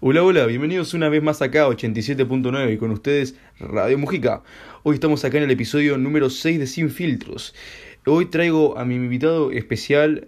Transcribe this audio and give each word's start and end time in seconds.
Hola, 0.00 0.24
hola, 0.24 0.46
bienvenidos 0.46 0.92
una 0.92 1.08
vez 1.08 1.22
más 1.22 1.40
acá 1.40 1.62
a 1.62 1.68
87.9 1.68 2.74
y 2.74 2.78
con 2.78 2.90
ustedes 2.90 3.36
Radio 3.60 3.96
Mujica. 3.96 4.42
Hoy 4.82 4.94
estamos 4.94 5.24
acá 5.24 5.38
en 5.38 5.44
el 5.44 5.50
episodio 5.52 5.96
número 5.98 6.30
6 6.30 6.58
de 6.58 6.66
Sin 6.66 6.90
Filtros. 6.90 7.54
Hoy 8.04 8.26
traigo 8.26 8.76
a 8.76 8.84
mi 8.84 8.96
invitado 8.96 9.52
especial, 9.52 10.26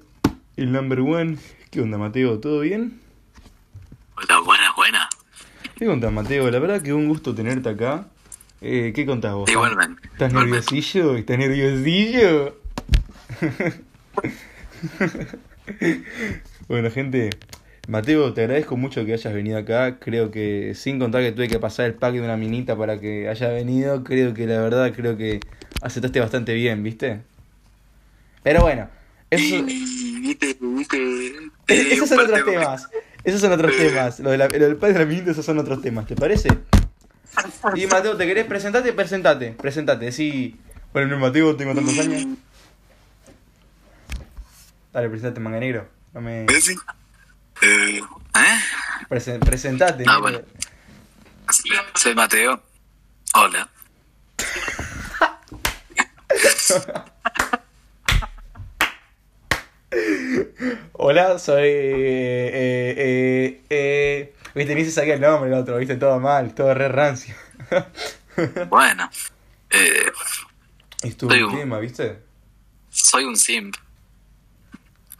el 0.57 0.71
number 0.71 1.01
one. 1.01 1.39
¿Qué 1.71 1.81
onda, 1.81 1.99
Mateo? 1.99 2.39
¿Todo 2.39 2.61
bien? 2.61 3.01
Hola, 4.17 4.41
buena, 4.41 4.73
buena. 4.77 5.09
¿Qué 5.77 5.87
contás, 5.87 6.13
Mateo? 6.13 6.49
La 6.51 6.61
verdad 6.61 6.81
que 6.81 6.93
un 6.93 7.09
gusto 7.09 7.35
tenerte 7.35 7.69
acá. 7.69 8.07
Eh, 8.61 8.93
¿Qué 8.95 9.05
contás 9.05 9.35
vos? 9.35 9.51
Igualmente. 9.51 10.01
¿Estás 10.13 10.31
igualmente. 10.31 10.65
nerviosillo? 10.65 11.17
¿Estás 11.17 11.39
nerviosillo? 11.39 12.57
bueno, 16.69 16.91
gente, 16.91 17.31
Mateo, 17.89 18.35
te 18.35 18.43
agradezco 18.43 18.77
mucho 18.77 19.05
que 19.05 19.13
hayas 19.13 19.33
venido 19.33 19.59
acá. 19.59 19.99
Creo 20.01 20.31
que, 20.33 20.75
sin 20.75 20.99
contar 20.99 21.23
que 21.23 21.33
tuve 21.33 21.47
que 21.49 21.59
pasar 21.61 21.87
el 21.87 21.95
pack 21.95 22.15
de 22.15 22.21
una 22.21 22.37
minita 22.37 22.77
para 22.77 22.99
que 22.99 23.29
haya 23.29 23.49
venido, 23.49 24.03
creo 24.03 24.35
que 24.35 24.47
la 24.47 24.61
verdad, 24.61 24.93
creo 24.95 25.17
que 25.17 25.39
aceptaste 25.83 26.19
bastante 26.19 26.53
bien, 26.55 26.83
¿viste? 26.83 27.21
Pero 28.43 28.63
bueno, 28.63 28.89
eso, 29.31 29.57
Y 29.69 30.21
viste, 30.21 30.57
viste. 30.61 30.97
e- 31.69 31.93
esos 31.95 32.09
son 32.09 32.21
otros 32.21 32.45
temas. 32.45 32.89
Esos 33.23 33.41
son 33.41 33.53
otros 33.53 33.77
temas. 33.77 34.19
Lo, 34.21 34.31
de 34.31 34.39
la- 34.39 34.49
lo 34.49 34.67
del 34.67 34.77
pack 34.77 34.93
de 34.93 34.99
la 35.01 35.05
minita, 35.07 35.31
esos 35.31 35.45
son 35.45 35.59
otros 35.59 35.81
temas, 35.81 36.07
¿te 36.07 36.17
parece? 36.17 36.49
Y 37.75 37.87
Mateo, 37.87 38.17
¿te 38.17 38.27
querés 38.27 38.47
presentarte? 38.47 38.93
Presentate, 38.93 39.53
presentate. 39.53 40.11
Sí. 40.11 40.57
Bueno, 40.93 41.09
no, 41.09 41.19
Mateo, 41.19 41.55
tengo 41.55 41.75
tantos 41.75 41.99
años. 41.99 42.27
Dale, 44.93 45.09
presentate, 45.09 45.39
manga 45.41 45.61
negro. 45.61 45.87
No 46.15 46.21
me... 46.21 46.47
Eh, 47.63 47.99
¿Eh? 48.01 48.59
Presen- 49.09 49.41
presentate. 49.41 50.05
Ah, 50.07 50.19
bueno. 50.19 50.41
Soy 51.95 52.15
Mateo. 52.15 52.63
Hola. 53.35 53.69
Hola, 60.93 61.39
soy. 61.39 61.63
Eh, 61.69 62.51
eh, 62.53 62.95
eh, 62.99 63.63
eh. 63.71 64.35
Viste, 64.55 64.75
ni 64.75 64.85
se 64.85 64.91
sabía 64.93 65.15
el 65.15 65.21
nombre 65.21 65.51
el 65.51 65.55
otro, 65.57 65.77
viste, 65.77 65.97
todo 65.97 66.19
mal, 66.19 66.55
todo 66.55 66.75
re 66.75 66.89
rancio. 66.89 67.35
Bueno. 68.69 69.09
Eh, 69.71 70.13
es 71.03 71.17
tu 71.17 71.27
Soy 71.31 71.43
un- 71.43 71.57
tema, 71.57 71.79
¿viste? 71.79 72.21
soy 72.91 73.25
un 73.25 73.35
simp. 73.35 73.75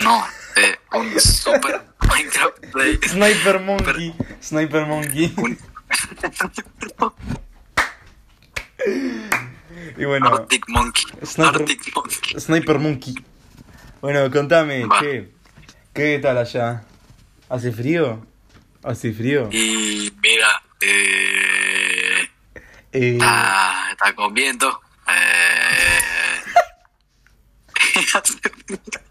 No, 0.01 0.23
eh, 0.57 0.77
un 0.93 1.19
super 1.19 1.83
Minecraft 2.17 2.73
player. 2.73 2.99
Sniper 3.09 3.59
Monkey. 3.61 4.15
Sniper 4.41 4.87
Monkey. 4.87 5.33
Un 5.37 5.59
Y 9.99 10.05
bueno, 10.05 10.29
Arctic 10.29 10.65
Monkey. 10.69 11.05
Sniper- 11.23 11.61
Arctic 11.63 11.95
Monkey. 11.95 12.41
Sniper 12.41 12.79
Monkey. 12.79 13.15
Bueno, 14.01 14.31
contame, 14.31 14.87
Va. 14.87 15.01
che. 15.01 15.33
¿Qué 15.93 16.19
tal 16.21 16.39
allá? 16.39 16.85
¿Hace 17.49 17.73
frío? 17.73 18.27
¿Hace 18.83 19.13
frío? 19.13 19.49
Y 19.53 20.13
mira, 20.23 20.63
eh, 20.81 22.29
Eh, 22.93 23.13
está, 23.13 23.89
está 23.93 24.15
con 24.15 24.33
viento. 24.35 24.81
Eh, 25.09 26.01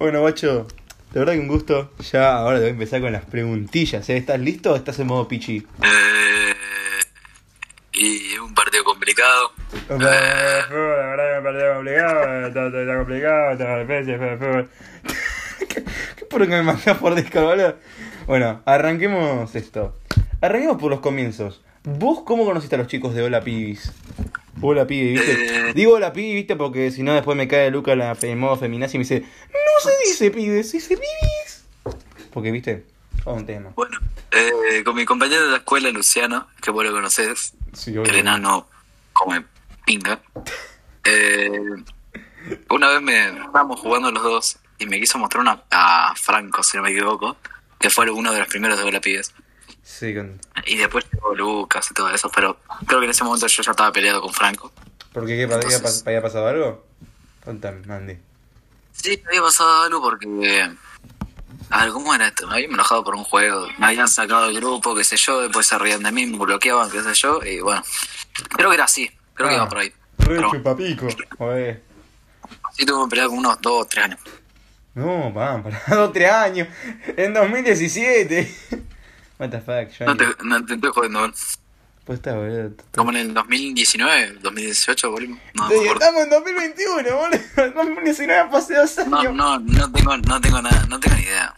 Bueno, 0.00 0.20
guacho, 0.20 0.66
de 1.12 1.20
verdad 1.20 1.34
que 1.34 1.40
un 1.40 1.46
gusto. 1.48 1.92
Ya 2.10 2.38
ahora 2.38 2.56
te 2.56 2.62
voy 2.62 2.68
a 2.70 2.72
empezar 2.72 3.02
con 3.02 3.12
las 3.12 3.26
preguntillas. 3.26 4.08
¿eh? 4.08 4.16
¿Estás 4.16 4.40
listo 4.40 4.72
o 4.72 4.76
estás 4.76 4.98
en 4.98 5.06
modo 5.08 5.28
pichi? 5.28 5.58
eh, 5.82 6.54
y 7.92 8.38
un 8.38 8.54
partido 8.54 8.82
complicado. 8.82 9.52
La 9.90 9.96
verdad 9.98 10.68
que 10.70 11.36
me 11.36 11.42
pareció 11.42 11.74
complicado, 11.74 12.46
está, 12.48 12.96
complicado, 12.96 13.52
está. 13.52 14.68
¿Qué, 15.68 15.84
qué 16.16 16.24
por 16.24 16.40
que 16.44 16.48
me 16.48 16.62
mandás 16.62 16.96
por 16.96 17.14
disco, 17.14 17.42
boludo? 17.42 17.76
Bueno, 18.26 18.62
arranquemos 18.64 19.54
esto. 19.54 19.98
Arranquemos 20.40 20.78
por 20.78 20.90
los 20.90 21.00
comienzos. 21.00 21.62
¿Vos 21.84 22.20
cómo 22.24 22.44
conociste 22.44 22.74
a 22.74 22.78
los 22.78 22.88
chicos 22.88 23.14
de 23.14 23.22
Hola 23.22 23.40
Pibis? 23.40 23.92
Hola 24.60 24.86
Pibis, 24.86 25.18
¿viste? 25.18 25.70
Eh. 25.70 25.72
Digo 25.74 25.94
Hola 25.94 26.12
Pibis, 26.12 26.34
¿viste? 26.34 26.56
Porque 26.56 26.90
si 26.90 27.02
no 27.02 27.14
después 27.14 27.38
me 27.38 27.48
cae 27.48 27.70
Luca 27.70 27.96
la, 27.96 28.16
en 28.20 28.38
modo 28.38 28.56
feminazi 28.56 28.96
y 28.96 28.98
me 28.98 29.04
dice 29.04 29.20
No 29.20 29.90
se 29.90 30.08
dice 30.08 30.30
pibes, 30.30 30.70
se 30.70 30.76
dice 30.76 30.96
pibis 30.96 31.64
Porque, 32.32 32.50
¿viste? 32.50 32.84
Todo 33.24 33.34
un 33.34 33.46
tema. 33.46 33.70
Bueno, 33.74 33.98
eh, 34.30 34.82
con 34.84 34.94
mi 34.94 35.06
compañero 35.06 35.44
de 35.44 35.50
la 35.52 35.56
escuela, 35.58 35.90
Luciano, 35.90 36.48
que 36.60 36.70
vos 36.70 36.84
lo 36.84 36.92
conoces, 36.92 37.54
Sí, 37.72 37.94
el 37.94 38.16
enano 38.16 38.68
come 39.12 39.44
pinga. 39.84 40.20
Eh, 41.04 41.50
una 42.68 42.88
vez 42.88 43.02
me 43.02 43.28
estábamos 43.28 43.80
jugando 43.80 44.10
los 44.10 44.22
dos 44.22 44.58
y 44.78 44.86
me 44.86 44.98
quiso 45.00 45.18
mostrar 45.18 45.42
una 45.42 45.62
a 45.70 46.14
Franco, 46.16 46.62
si 46.62 46.76
no 46.76 46.82
me 46.82 46.90
equivoco, 46.90 47.36
que 47.78 47.90
fue 47.90 48.10
uno 48.10 48.32
de 48.32 48.38
los 48.38 48.48
primeros 48.48 48.78
de 48.78 48.84
Hola 48.84 49.00
Pibes. 49.00 49.32
Sí, 49.98 50.14
con... 50.14 50.40
Y 50.66 50.76
después 50.76 51.04
llegó 51.12 51.34
Lucas 51.34 51.88
y 51.90 51.94
todo 51.94 52.08
eso, 52.10 52.30
pero 52.34 52.58
creo 52.86 53.00
que 53.00 53.06
en 53.06 53.10
ese 53.10 53.24
momento 53.24 53.46
yo 53.48 53.62
ya 53.62 53.70
estaba 53.72 53.92
peleado 53.92 54.20
con 54.22 54.32
Franco. 54.32 54.72
¿Por 55.12 55.26
qué? 55.26 55.34
¿Qué 55.36 55.42
Entonces- 55.42 55.74
había, 55.74 55.88
pas- 55.88 56.02
había 56.06 56.22
pasado 56.22 56.46
algo? 56.46 56.86
Contame, 57.44 57.84
Mandy. 57.86 58.16
Sí, 58.92 59.20
había 59.26 59.42
pasado 59.42 59.82
algo 59.82 60.00
porque. 60.00 60.70
A 61.70 61.84
ver, 61.84 61.92
¿cómo 61.92 62.14
era 62.14 62.28
esto? 62.28 62.46
Me 62.46 62.54
había 62.54 62.66
enojado 62.66 63.02
por 63.02 63.14
un 63.16 63.24
juego. 63.24 63.66
Me 63.78 63.86
habían 63.86 64.08
sacado 64.08 64.46
del 64.46 64.56
grupo, 64.56 64.94
qué 64.94 65.02
sé 65.04 65.16
yo, 65.16 65.40
después 65.42 65.66
se 65.66 65.76
reían 65.78 66.02
de 66.02 66.12
mí, 66.12 66.26
me 66.26 66.38
bloqueaban, 66.38 66.90
qué 66.90 67.02
sé 67.02 67.12
yo, 67.14 67.40
y 67.44 67.60
bueno. 67.60 67.82
Creo 68.56 68.68
que 68.70 68.74
era 68.76 68.84
así, 68.84 69.10
creo 69.34 69.48
que 69.48 69.54
Ah. 69.54 69.58
iba 69.58 69.68
por 69.68 69.78
ahí. 69.78 69.88
Re 70.18 70.36
Pero 70.36 70.50
chupapico. 70.52 71.08
Joder. 71.38 71.82
sí 72.74 72.86
tuve 72.86 73.04
que 73.04 73.10
pelear 73.10 73.28
con 73.28 73.38
unos 73.38 73.60
dos 73.60 73.82
o 73.82 73.86
tres 73.86 74.04
años. 74.04 74.20
No, 74.94 75.32
pan, 75.34 75.62
para 75.86 75.96
dos, 75.96 76.12
tres 76.12 76.30
años. 76.30 76.68
En 77.16 77.34
2017. 77.34 78.54
What 79.40 79.48
the 79.50 79.58
fuck, 79.60 79.88
No 80.00 80.06
Johnny. 80.06 80.18
te, 80.18 80.44
no 80.44 80.64
te 80.66 80.74
estoy 80.74 80.90
jodiendo. 80.92 81.32
Pues 82.04 82.18
está, 82.18 82.34
boludo. 82.34 82.72
Como 82.94 83.10
en 83.10 83.16
el 83.16 83.34
2019, 83.34 84.38
2018, 84.42 85.10
boludo. 85.10 85.36
No, 85.54 85.68
Sí, 85.68 85.74
me 85.74 85.80
acuerdo. 85.80 85.92
estamos 85.94 86.22
en 86.22 86.30
2021, 86.30 87.16
boludo. 87.16 87.74
2019 87.74 88.48
pasé 88.52 88.74
dos 88.74 88.98
años. 88.98 89.10
no, 89.12 89.32
no, 89.32 89.58
no 89.58 89.92
tengo, 89.92 90.16
no 90.18 90.40
tengo 90.40 90.62
nada, 90.62 90.86
no 90.88 91.00
tengo 91.00 91.16
ni 91.16 91.22
idea. 91.22 91.54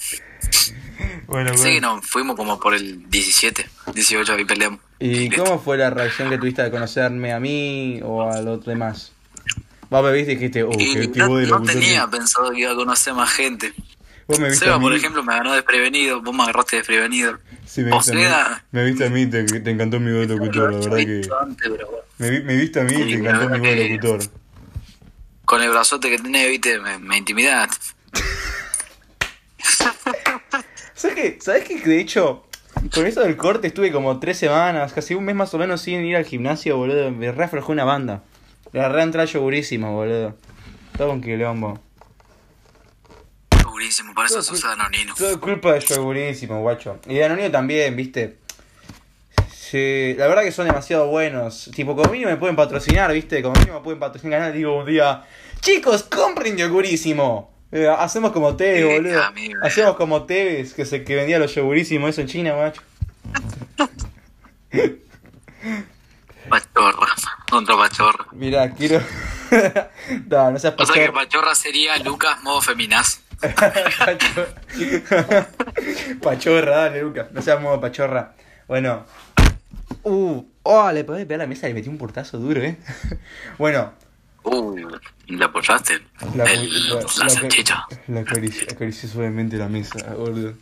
Bueno, 1.26 1.56
Sí, 1.56 1.62
bueno. 1.72 1.97
no, 1.97 2.03
fuimos 2.03 2.37
como 2.37 2.60
por 2.60 2.75
el 2.75 3.09
17, 3.10 3.69
18 3.94 4.38
y 4.38 4.44
peleamos. 4.44 4.81
¿Y 4.99 5.28
listo. 5.28 5.44
cómo 5.44 5.59
fue 5.60 5.76
la 5.78 5.91
reacción 5.91 6.28
que 6.31 6.38
tuviste 6.38 6.62
al 6.62 6.70
conocerme 6.70 7.32
a 7.32 7.41
mí 7.41 8.00
o 8.04 8.22
al 8.31 8.47
otro 8.49 8.70
demás? 8.70 9.12
Vos 9.91 10.03
me 10.04 10.12
viste 10.12 10.32
y 10.32 10.37
dijiste, 10.37 10.62
oh, 10.62 10.70
Y 10.78 11.09
qué, 11.10 11.19
no, 11.19 11.28
voz 11.28 11.41
de 11.41 11.47
no 11.47 11.53
locutor 11.59 11.75
tenía 11.81 12.06
pensado 12.09 12.50
que 12.50 12.60
iba 12.60 12.72
a 12.72 12.75
conocer 12.76 13.14
más 13.14 13.31
gente. 13.31 13.72
Vos 14.28 14.38
me 14.41 14.49
viste 14.49 14.65
a 14.65 14.69
Seba, 14.69 14.78
mí. 14.78 14.84
por 14.84 14.94
ejemplo, 14.94 15.22
me 15.22 15.34
ganó 15.34 15.53
desprevenido, 15.55 16.22
vos 16.22 16.34
me 16.34 16.43
agarraste 16.44 16.77
desprevenido. 16.77 17.38
Sí, 17.66 17.83
me 17.83 17.93
o 17.93 17.97
viste 17.99 18.12
a 18.12 18.15
mí. 18.15 18.55
Me 18.71 18.84
viste 18.84 19.06
a 19.06 19.10
mí, 19.10 19.27
te, 19.27 19.44
te 19.44 19.71
encantó 19.71 19.99
mi 20.00 20.12
voz 20.12 20.28
de 20.28 20.37
locutor, 20.37 20.72
la 20.72 20.78
verdad 20.78 20.97
que. 20.99 21.28
Antes, 21.41 21.69
pero 21.71 21.87
bueno, 21.88 22.05
Me, 22.19 22.31
vi- 22.31 22.43
me 22.43 22.56
viste 22.56 22.81
a 22.81 22.84
mí 22.84 22.93
y 22.94 23.05
te 23.05 23.15
encantó 23.15 23.49
mi 23.50 23.59
voz 23.59 23.69
de 23.69 23.88
locutor. 23.88 24.21
Con 25.44 25.62
el 25.62 25.71
brazote 25.71 26.09
que 26.11 26.19
tenés, 26.19 26.49
viste, 26.49 26.78
me, 26.78 26.99
me 26.99 27.16
intimidaste. 27.19 27.77
¿Sabes 30.94 31.16
qué? 31.16 31.38
¿Sabes 31.41 31.65
qué? 31.65 31.82
Que 31.82 31.88
de 31.88 32.00
hecho, 32.00 32.47
con 32.94 33.06
eso 33.06 33.21
del 33.22 33.37
corte 33.37 33.66
estuve 33.66 33.91
como 33.93 34.21
tres 34.21 34.38
semanas, 34.38 34.93
casi 34.93 35.15
un 35.15 35.25
mes 35.25 35.34
más 35.34 35.53
o 35.55 35.59
menos 35.59 35.81
sin 35.82 36.05
ir 36.05 36.16
al 36.16 36.25
gimnasio, 36.25 36.77
boludo. 36.77 37.11
Me 37.11 37.32
re 37.32 37.44
aflojó 37.44 37.72
una 37.72 37.84
banda. 37.84 38.22
La 38.72 38.88
re 38.88 39.03
entrada 39.03 39.27
yogurísimo, 39.27 39.93
boludo. 39.93 40.37
Todo 40.97 41.12
un 41.12 41.21
quilombo. 41.22 41.81
Para 44.15 44.26
eso 44.26 44.43
sos 44.43 44.64
anonino. 44.64 45.14
Todo 45.17 45.40
culpa 45.40 45.73
de 45.73 45.81
yogurísimo, 45.81 46.61
guacho. 46.61 46.99
Y 47.06 47.14
de 47.14 47.25
Anonio 47.25 47.50
también, 47.50 47.96
viste. 47.96 48.38
Sí, 49.52 50.14
la 50.19 50.26
verdad 50.26 50.43
que 50.43 50.52
son 50.52 50.67
demasiado 50.67 51.06
buenos. 51.06 51.70
Tipo, 51.75 51.96
como 51.96 52.11
mínimo 52.12 52.31
me 52.31 52.37
pueden 52.37 52.56
patrocinar, 52.56 53.12
viste. 53.12 53.43
Como 53.43 53.55
mínimo 53.58 53.79
me 53.79 53.84
pueden 53.84 53.99
patrocinar 53.99 54.40
canal. 54.40 54.52
Digo 54.55 54.79
un 54.79 54.87
día, 54.87 55.25
chicos, 55.61 56.02
compren 56.02 56.56
yogurísimo. 56.56 57.50
Eh, 57.73 57.88
hacemos 57.88 58.32
como 58.32 58.55
Tevez, 58.55 58.82
Sí, 58.87 58.96
boludo. 58.96 59.23
amigo. 59.25 59.61
Hacemos 59.62 59.96
como 59.96 60.25
Tevez, 60.25 60.75
que 60.75 60.85
se 60.85 61.05
que 61.05 61.17
vendía 61.17 61.38
los 61.38 61.55
yogurísimos 61.55 62.11
eso 62.11 62.20
en 62.20 62.26
China, 62.26 62.52
guacho. 62.52 62.82
Pachorra, 66.50 67.14
contra 67.49 67.76
Pachorra. 67.76 68.26
Mira, 68.32 68.70
quiero. 68.75 69.00
no, 70.28 70.50
no 70.50 70.58
seas 70.58 70.75
O 70.76 70.85
sea 70.85 70.94
que 70.94 71.00
pachorra. 71.00 71.12
Pachorra 71.12 71.55
sería 71.55 71.96
Lucas 71.99 72.43
modo 72.43 72.61
feminaz. 72.61 73.22
Pachorra, 76.23 76.77
dale, 76.77 77.03
Lucas. 77.03 77.27
No 77.33 77.43
seas 77.43 77.61
modo 77.61 77.81
pachorra. 77.81 78.35
Bueno. 78.69 79.05
Uh, 80.05 80.43
oh, 80.62 80.91
le 80.93 81.05
podés 81.05 81.27
pegar 81.27 81.43
a 81.43 81.44
la 81.44 81.49
mesa 81.49 81.67
y 81.69 81.71
le 81.73 81.75
metí 81.75 81.89
un 81.89 81.99
portazo 81.99 82.39
duro, 82.39 82.61
eh. 82.62 82.77
bueno, 83.59 83.93
Uh, 84.44 84.77
¿le 85.29 85.44
apoyaste? 85.44 86.00
La, 86.35 86.43
El- 86.44 86.89
la- 86.89 86.94
la, 86.97 87.00
la- 87.03 87.09
salchicha. 87.31 87.87
la 88.09 88.23
acarici- 88.23 88.73
acaricié 88.73 89.09
suavemente 89.09 89.56
la 89.56 89.69
mesa, 89.69 90.15
boludo. 90.17 90.55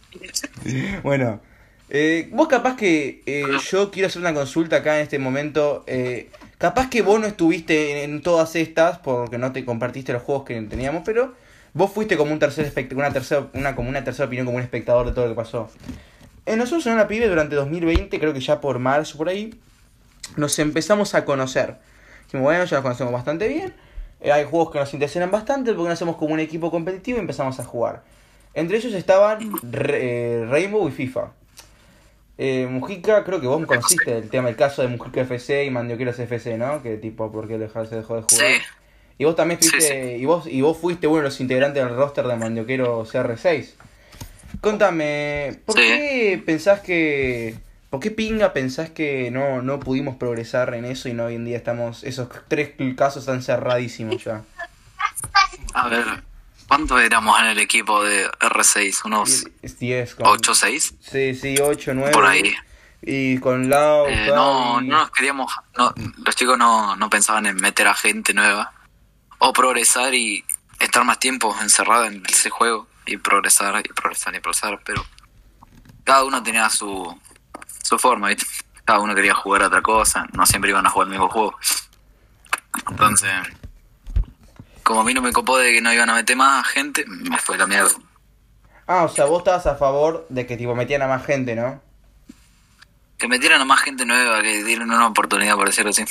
Bueno, 1.03 1.41
eh, 1.89 2.29
vos 2.31 2.47
capaz 2.47 2.77
que 2.77 3.23
eh, 3.25 3.47
yo 3.71 3.91
quiero 3.91 4.09
hacer 4.09 4.21
una 4.21 4.35
consulta 4.35 4.77
acá 4.77 4.97
en 4.99 5.05
este 5.05 5.19
momento. 5.19 5.83
eh, 5.87 6.29
capaz 6.59 6.91
que 6.91 7.01
vos 7.01 7.19
no 7.21 7.27
estuviste 7.27 8.05
en, 8.05 8.11
en 8.17 8.23
todas 8.23 8.55
estas 8.55 8.99
porque 8.99 9.39
no 9.39 9.51
te 9.53 9.65
compartiste 9.65 10.13
los 10.13 10.21
juegos 10.23 10.45
que 10.45 10.61
teníamos, 10.61 11.03
pero 11.03 11.35
vos 11.75 11.93
fuiste 11.93 12.17
como 12.17 12.33
un 12.33 12.39
tercer 12.39 12.73
una 12.95 13.13
tercera, 13.13 13.49
una 13.55 13.75
como 13.77 13.89
una 13.89 14.03
tercera 14.05 14.27
opinión, 14.27 14.47
como 14.47 14.57
un 14.59 14.63
espectador 14.63 15.07
de 15.07 15.13
todo 15.13 15.27
lo 15.27 15.33
que 15.33 15.37
pasó. 15.37 15.71
Eh, 16.47 16.57
nosotros 16.57 16.87
en 16.87 16.97
la 16.97 17.07
pibe 17.09 17.29
durante 17.29 17.55
2020, 17.57 18.19
creo 18.19 18.33
que 18.33 18.41
ya 18.41 18.61
por 18.61 18.79
marzo 18.79 19.17
por 19.19 19.29
ahí, 19.29 19.59
nos 20.37 20.59
empezamos 20.59 21.15
a 21.15 21.25
conocer. 21.25 21.77
Dijimos, 22.25 22.45
bueno, 22.45 22.65
ya 22.65 22.77
nos 22.77 22.83
conocemos 22.83 23.13
bastante 23.13 23.49
bien. 23.49 23.75
Eh, 24.21 24.33
hay 24.33 24.45
juegos 24.45 24.71
que 24.73 24.79
nos 24.79 24.93
interesan 24.95 25.31
bastante 25.31 25.73
porque 25.73 25.89
nos 25.89 25.95
hacemos 25.95 26.17
como 26.17 26.35
un 26.35 26.41
equipo 26.41 26.71
competitivo 26.71 27.19
y 27.19 27.21
empezamos 27.21 27.59
a 27.61 27.65
jugar. 27.65 28.03
Entre 28.55 28.77
ellos 28.79 28.93
estaban 28.95 29.53
eh, 29.73 30.47
Rainbow 30.49 30.89
y 30.89 30.93
FIFA. 30.93 31.33
Eh, 32.39 32.67
Mujica, 32.71 33.23
creo 33.25 33.41
que 33.41 33.47
vos 33.47 33.65
conociste 33.67 34.17
el 34.17 34.29
tema, 34.31 34.49
el 34.49 34.57
caso 34.57 34.81
de 34.83 34.89
Mujica 34.89 35.21
FC 35.21 35.65
y 35.67 35.71
Mandioqueros 35.71 36.19
FC, 36.19 36.57
¿no? 36.57 36.83
Que 36.83 36.97
tipo, 36.97 37.31
¿por 37.31 37.47
qué 37.47 37.59
dejar- 37.59 37.87
se 37.87 37.97
dejó 37.97 38.17
de 38.17 38.23
jugar? 38.23 38.47
Sí, 38.47 38.53
Y 39.21 39.25
vos 39.25 39.37
también 39.37 39.63
Sí, 39.63 39.69
fuiste, 39.69 40.17
y 40.17 40.25
vos 40.25 40.47
y 40.47 40.63
vos 40.63 40.79
fuiste 40.79 41.07
uno 41.07 41.19
de 41.19 41.25
los 41.25 41.39
integrantes 41.41 41.85
del 41.85 41.95
roster 41.95 42.27
de 42.27 42.37
Mandioquero 42.37 43.05
CR6. 43.05 43.75
Contame, 44.63 45.61
¿por 45.67 45.77
Sí. 45.77 45.83
qué 45.87 46.43
pensás 46.47 46.81
que 46.81 47.59
por 47.91 48.01
qué 48.01 48.11
pinga 48.11 48.55
pensás 48.55 48.89
que 48.89 49.31
no 49.31 49.61
no 49.61 49.79
pudimos 49.79 50.17
progresar 50.17 50.73
en 50.73 50.87
eso 50.87 51.11
y 51.11 51.13
no 51.13 51.27
hoy 51.27 51.35
en 51.35 51.45
día 51.45 51.59
estamos 51.59 52.03
esos 52.03 52.29
tres 52.49 52.71
casos 52.97 53.25
están 53.25 53.43
cerradísimos 53.43 54.25
ya? 54.25 54.43
a 55.75 55.89
ver, 55.89 56.07
¿cuántos 56.67 56.99
éramos 57.03 57.39
en 57.41 57.47
el 57.49 57.59
equipo 57.59 58.03
de 58.03 58.27
R6? 58.41 59.05
¿Unos 59.05 59.45
Es 59.61 59.79
10 59.79 60.15
con 60.15 60.29
8 60.29 60.55
6? 60.55 60.95
Sí, 60.99 61.35
sí, 61.35 61.57
8, 61.61 61.93
9. 61.93 62.13
Por 62.13 62.25
ahí. 62.25 62.55
Y 63.03 63.37
con 63.37 63.69
Lau, 63.69 64.07
Eh, 64.09 64.29
no, 64.35 64.81
no 64.81 64.97
nos 64.99 65.11
queríamos, 65.11 65.53
no, 65.77 65.93
los 66.25 66.35
chicos 66.37 66.57
no, 66.57 66.97
no 66.97 67.11
pensaban 67.11 67.45
en 67.45 67.57
meter 67.57 67.87
a 67.87 67.93
gente 67.95 68.33
nueva 68.33 68.73
o 69.41 69.53
progresar 69.53 70.15
y 70.15 70.45
estar 70.79 71.05
más 71.05 71.19
tiempo 71.19 71.55
encerrado 71.61 72.05
en 72.05 72.23
ese 72.27 72.51
juego 72.51 72.87
y 73.07 73.17
progresar 73.17 73.83
y 73.85 73.89
progresar 73.89 74.35
y 74.35 74.41
progresar, 74.41 74.81
pero 74.85 75.05
cada 76.05 76.25
uno 76.25 76.43
tenía 76.43 76.71
su, 76.71 77.21
su 77.83 77.99
forma, 77.99 78.29
¿viste? 78.29 78.47
cada 78.85 79.01
uno 79.01 79.15
quería 79.15 79.35
jugar 79.35 79.63
a 79.63 79.67
otra 79.69 79.83
cosa, 79.83 80.27
no 80.33 80.45
siempre 80.47 80.71
iban 80.71 80.87
a 80.87 80.91
jugar 80.91 81.07
el 81.07 81.13
mismo 81.13 81.29
juego. 81.29 81.57
Entonces, 82.91 83.31
como 84.83 85.01
a 85.01 85.05
mí 85.05 85.15
no 85.15 85.23
me 85.23 85.33
copó 85.33 85.59
de 85.59 85.73
que 85.73 85.81
no 85.81 85.93
iban 85.93 86.11
a 86.11 86.15
meter 86.15 86.37
más 86.37 86.67
gente, 86.67 87.05
me 87.07 87.39
fue 87.39 87.57
la 87.57 87.67
mierda. 87.67 87.93
Ah, 88.89 89.05
o 89.05 89.09
sea, 89.09 89.27
vos 89.27 89.39
estabas 89.39 89.67
a 89.67 89.77
favor 89.77 90.27
de 90.29 90.45
que 90.47 90.57
tipo 90.57 90.75
metían 90.75 91.03
a 91.03 91.07
más 91.07 91.25
gente, 91.25 91.55
¿no? 91.55 91.81
Que 93.17 93.29
metieran 93.29 93.61
a 93.61 93.65
más 93.65 93.81
gente 93.81 94.05
nueva, 94.05 94.43
que 94.43 94.65
dieran 94.65 94.91
una 94.91 95.07
oportunidad, 95.07 95.55
por 95.55 95.69
decirlo 95.69 95.91
así. 95.91 96.05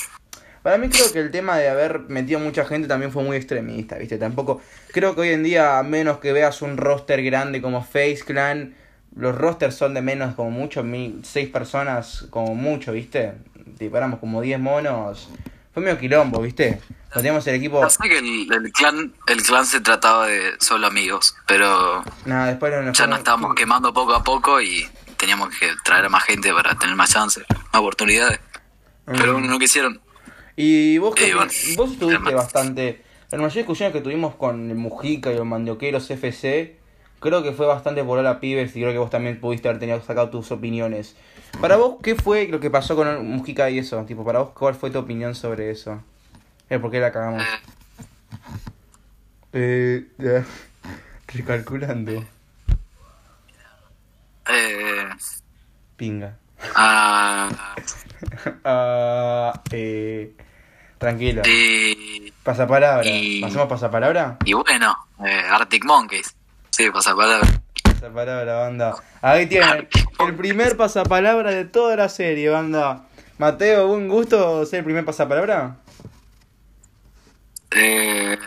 Para 0.63 0.77
mí 0.77 0.89
creo 0.89 1.11
que 1.11 1.19
el 1.19 1.31
tema 1.31 1.57
de 1.57 1.69
haber 1.69 2.01
metido 2.09 2.39
mucha 2.39 2.65
gente 2.65 2.87
también 2.87 3.11
fue 3.11 3.23
muy 3.23 3.37
extremista, 3.37 3.97
¿viste? 3.97 4.17
Tampoco 4.17 4.61
creo 4.91 5.15
que 5.15 5.21
hoy 5.21 5.29
en 5.29 5.43
día, 5.43 5.79
a 5.79 5.83
menos 5.83 6.19
que 6.19 6.33
veas 6.33 6.61
un 6.61 6.77
roster 6.77 7.23
grande 7.23 7.61
como 7.61 7.83
Face 7.83 8.19
Clan, 8.25 8.75
los 9.15 9.35
rosters 9.35 9.75
son 9.75 9.93
de 9.93 10.01
menos 10.01 10.35
como 10.35 10.51
mucho, 10.51 10.83
mil, 10.83 11.21
seis 11.23 11.49
personas 11.49 12.27
como 12.29 12.55
mucho, 12.55 12.91
¿viste? 12.91 13.33
Tipo, 13.77 13.97
éramos 13.97 14.19
como 14.19 14.41
10 14.41 14.59
monos. 14.59 15.29
Fue 15.73 15.81
medio 15.83 15.97
quilombo, 15.97 16.41
¿viste? 16.41 16.79
Cuando 17.07 17.15
teníamos 17.21 17.47
el 17.47 17.55
equipo... 17.55 17.81
Que 18.01 18.17
el, 18.17 18.51
el 18.51 18.71
clan 18.71 19.13
el 19.27 19.41
clan 19.43 19.65
se 19.65 19.79
trataba 19.81 20.27
de 20.27 20.53
solo 20.59 20.87
amigos, 20.87 21.35
pero 21.47 22.03
Nada, 22.25 22.47
después 22.47 22.71
no 22.73 22.81
nos 22.81 22.97
ya 22.97 23.07
nos 23.07 23.19
estábamos 23.19 23.55
quemando 23.55 23.93
poco 23.93 24.13
a 24.13 24.23
poco 24.23 24.61
y 24.61 24.87
teníamos 25.17 25.49
que 25.57 25.69
traer 25.83 26.05
a 26.05 26.09
más 26.09 26.23
gente 26.23 26.51
para 26.53 26.75
tener 26.75 26.95
más 26.95 27.11
chances, 27.11 27.45
más 27.49 27.81
oportunidades. 27.81 28.39
Pero 29.05 29.39
Mm. 29.39 29.47
no 29.47 29.57
quisieron. 29.57 29.99
Y 30.61 30.97
vos, 30.97 31.15
Eh, 31.21 31.31
que- 31.31 31.75
vos 31.77 31.91
estuviste 31.93 32.33
bastante. 32.33 33.01
La 33.31 33.37
mayoría 33.37 33.53
de 33.55 33.59
discusiones 33.61 33.93
que 33.93 34.01
tuvimos 34.01 34.35
con 34.35 34.69
el 34.69 34.75
Mujica 34.75 35.31
y 35.31 35.35
los 35.37 35.45
Mandioqueros 35.45 36.11
FC, 36.11 36.75
creo 37.21 37.41
que 37.43 37.53
fue 37.53 37.65
bastante 37.65 38.03
por 38.03 38.21
la 38.21 38.41
pibes 38.41 38.75
y 38.75 38.81
creo 38.81 38.91
que 38.91 38.97
vos 38.97 39.09
también 39.09 39.39
pudiste 39.39 39.69
haber 39.69 39.79
tenido 39.79 40.01
sacado 40.01 40.29
tus 40.29 40.51
opiniones. 40.51 41.15
Para 41.61 41.77
vos, 41.77 41.95
¿qué 42.03 42.15
fue 42.15 42.49
lo 42.49 42.59
que 42.59 42.69
pasó 42.69 42.97
con 42.97 43.07
el 43.07 43.19
Mujica 43.23 43.69
y 43.69 43.79
eso? 43.79 44.03
Tipo, 44.03 44.25
para 44.25 44.39
vos, 44.39 44.49
¿cuál 44.49 44.75
fue 44.75 44.91
tu 44.91 44.99
opinión 44.99 45.33
sobre 45.33 45.71
eso? 45.71 46.03
Eh, 46.69 46.77
¿Por 46.77 46.91
qué 46.91 46.99
la 46.99 47.13
cagamos? 47.13 47.41
Eh, 47.43 47.59
Eh, 49.53 50.05
ya. 50.17 50.45
Recalculando. 51.33 52.25
eh, 54.51 55.05
Pinga. 55.95 56.37
ah, 56.75 57.75
Ah, 58.65 59.63
eh, 59.71 60.33
tranquilo. 60.99 61.41
y, 61.45 62.31
Pasapalabra. 62.43 63.05
Y- 63.09 63.43
¿Hacemos 63.43 63.67
pasapalabra? 63.67 64.37
y 64.45 64.53
bueno, 64.53 64.95
eh, 65.25 65.41
Arctic 65.49 65.83
Monkeys. 65.85 66.35
Sí, 66.69 66.89
pasa 66.91 67.15
palabra. 67.15 67.47
Pasapalabra, 67.83 68.55
banda. 68.59 68.95
Ahí 69.21 69.47
tienen 69.47 69.87
el 70.19 70.35
primer 70.35 70.77
pasapalabra 70.77 71.51
de 71.51 71.65
toda 71.65 71.95
la 71.95 72.07
serie, 72.09 72.49
banda. 72.49 73.05
Mateo, 73.37 73.87
un 73.87 74.07
gusto 74.07 74.65
ser 74.65 74.79
el 74.79 74.85
primer 74.85 75.03
pasapalabra. 75.05 75.77
Eh, 77.71 78.37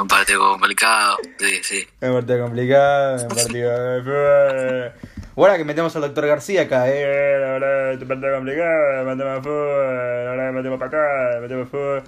un 0.00 0.08
partido 0.08 0.40
complicado. 0.50 1.16
Sí, 1.38 1.60
sí. 1.62 1.86
Es 2.00 2.08
un 2.08 2.16
partido 2.16 2.42
complicado, 2.44 3.22
un 3.22 3.28
partido. 3.28 4.92
Ahora 5.36 5.58
que 5.58 5.64
metemos 5.64 5.94
al 5.94 6.00
doctor 6.00 6.26
García 6.26 6.62
acá, 6.62 6.90
eh, 6.90 7.38
la 7.38 7.52
verdad, 7.52 7.92
es 7.92 8.00
un 8.00 8.08
partido 8.08 8.34
complicado, 8.36 9.04
metemos 9.04 9.42
fútbol, 9.42 10.24
la 10.24 10.30
verdad, 10.30 10.52
metemos 10.52 10.78
para 10.78 10.88
acá, 10.88 11.40
metemos 11.42 11.68
fútbol. 11.68 12.02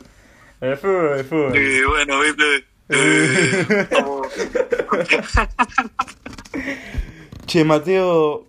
El 0.63 0.77
fútbol, 0.79 1.19
el 1.19 1.25
fútbol. 1.25 1.57
Y 1.59 1.85
bueno, 1.85 2.21
viste. 2.21 2.65
Eh. 2.89 3.87
Che, 7.47 7.65
Mateo, 7.65 8.47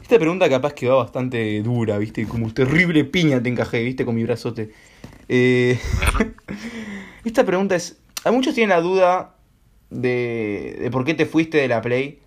esta 0.00 0.18
pregunta 0.18 0.48
capaz 0.48 0.72
que 0.72 0.88
va 0.88 0.96
bastante 0.96 1.62
dura, 1.62 1.98
¿viste? 1.98 2.26
Como 2.26 2.52
terrible 2.54 3.04
piña 3.04 3.42
te 3.42 3.50
encajé, 3.50 3.82
¿viste? 3.82 4.06
Con 4.06 4.14
mi 4.14 4.24
brazote. 4.24 4.72
Eh, 5.28 5.78
esta 7.24 7.44
pregunta 7.44 7.76
es... 7.76 7.98
A 8.24 8.30
muchos 8.30 8.54
tienen 8.54 8.70
la 8.70 8.80
duda 8.80 9.36
de, 9.90 10.78
de 10.80 10.90
por 10.90 11.04
qué 11.04 11.12
te 11.12 11.26
fuiste 11.26 11.58
de 11.58 11.68
la 11.68 11.82
Play. 11.82 12.21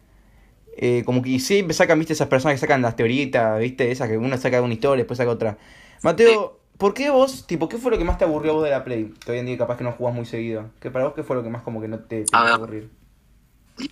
Eh, 0.77 1.03
como 1.05 1.21
que 1.21 1.39
siempre 1.39 1.73
sacan, 1.73 1.97
¿viste? 1.99 2.13
Esas 2.13 2.27
personas 2.27 2.55
que 2.55 2.61
sacan 2.61 2.81
las 2.81 2.95
teoritas, 2.95 3.59
¿viste? 3.59 3.91
Esas 3.91 4.09
que 4.09 4.17
uno 4.17 4.37
saca 4.37 4.61
una 4.61 4.73
historia, 4.73 5.03
después 5.03 5.17
saca 5.17 5.31
otra. 5.31 5.57
Mateo, 6.03 6.59
¿por 6.77 6.93
qué 6.93 7.09
vos, 7.09 7.47
tipo, 7.47 7.69
qué 7.69 7.77
fue 7.77 7.91
lo 7.91 7.97
que 7.97 8.03
más 8.03 8.17
te 8.17 8.25
aburrió 8.25 8.51
a 8.51 8.55
vos 8.55 8.63
de 8.63 8.71
la 8.71 8.83
Play? 8.83 9.13
Que 9.23 9.31
hoy 9.31 9.39
en 9.39 9.45
día 9.45 9.57
capaz 9.57 9.77
que 9.77 9.85
no 9.85 9.93
jugás 9.93 10.13
muy 10.13 10.25
seguido. 10.25 10.69
¿Qué 10.81 10.91
para 10.91 11.05
vos 11.05 11.13
qué 11.15 11.23
fue 11.23 11.35
lo 11.35 11.43
que 11.43 11.49
más 11.49 11.61
como 11.61 11.79
que 11.79 11.87
no 11.87 11.99
te, 11.99 12.25
te 12.25 12.35
A 12.35 12.55
aburrir? 12.55 12.89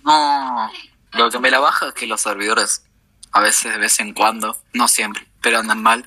No, 0.04 0.70
lo 1.12 1.30
que 1.30 1.38
me 1.38 1.50
la 1.50 1.60
baja 1.60 1.88
es 1.88 1.94
que 1.94 2.06
los 2.06 2.20
servidores, 2.20 2.84
a 3.32 3.40
veces, 3.40 3.72
de 3.72 3.78
vez 3.78 3.98
en 4.00 4.12
cuando, 4.12 4.56
no 4.74 4.86
siempre, 4.88 5.26
pero 5.40 5.58
andan 5.58 5.82
mal. 5.82 6.06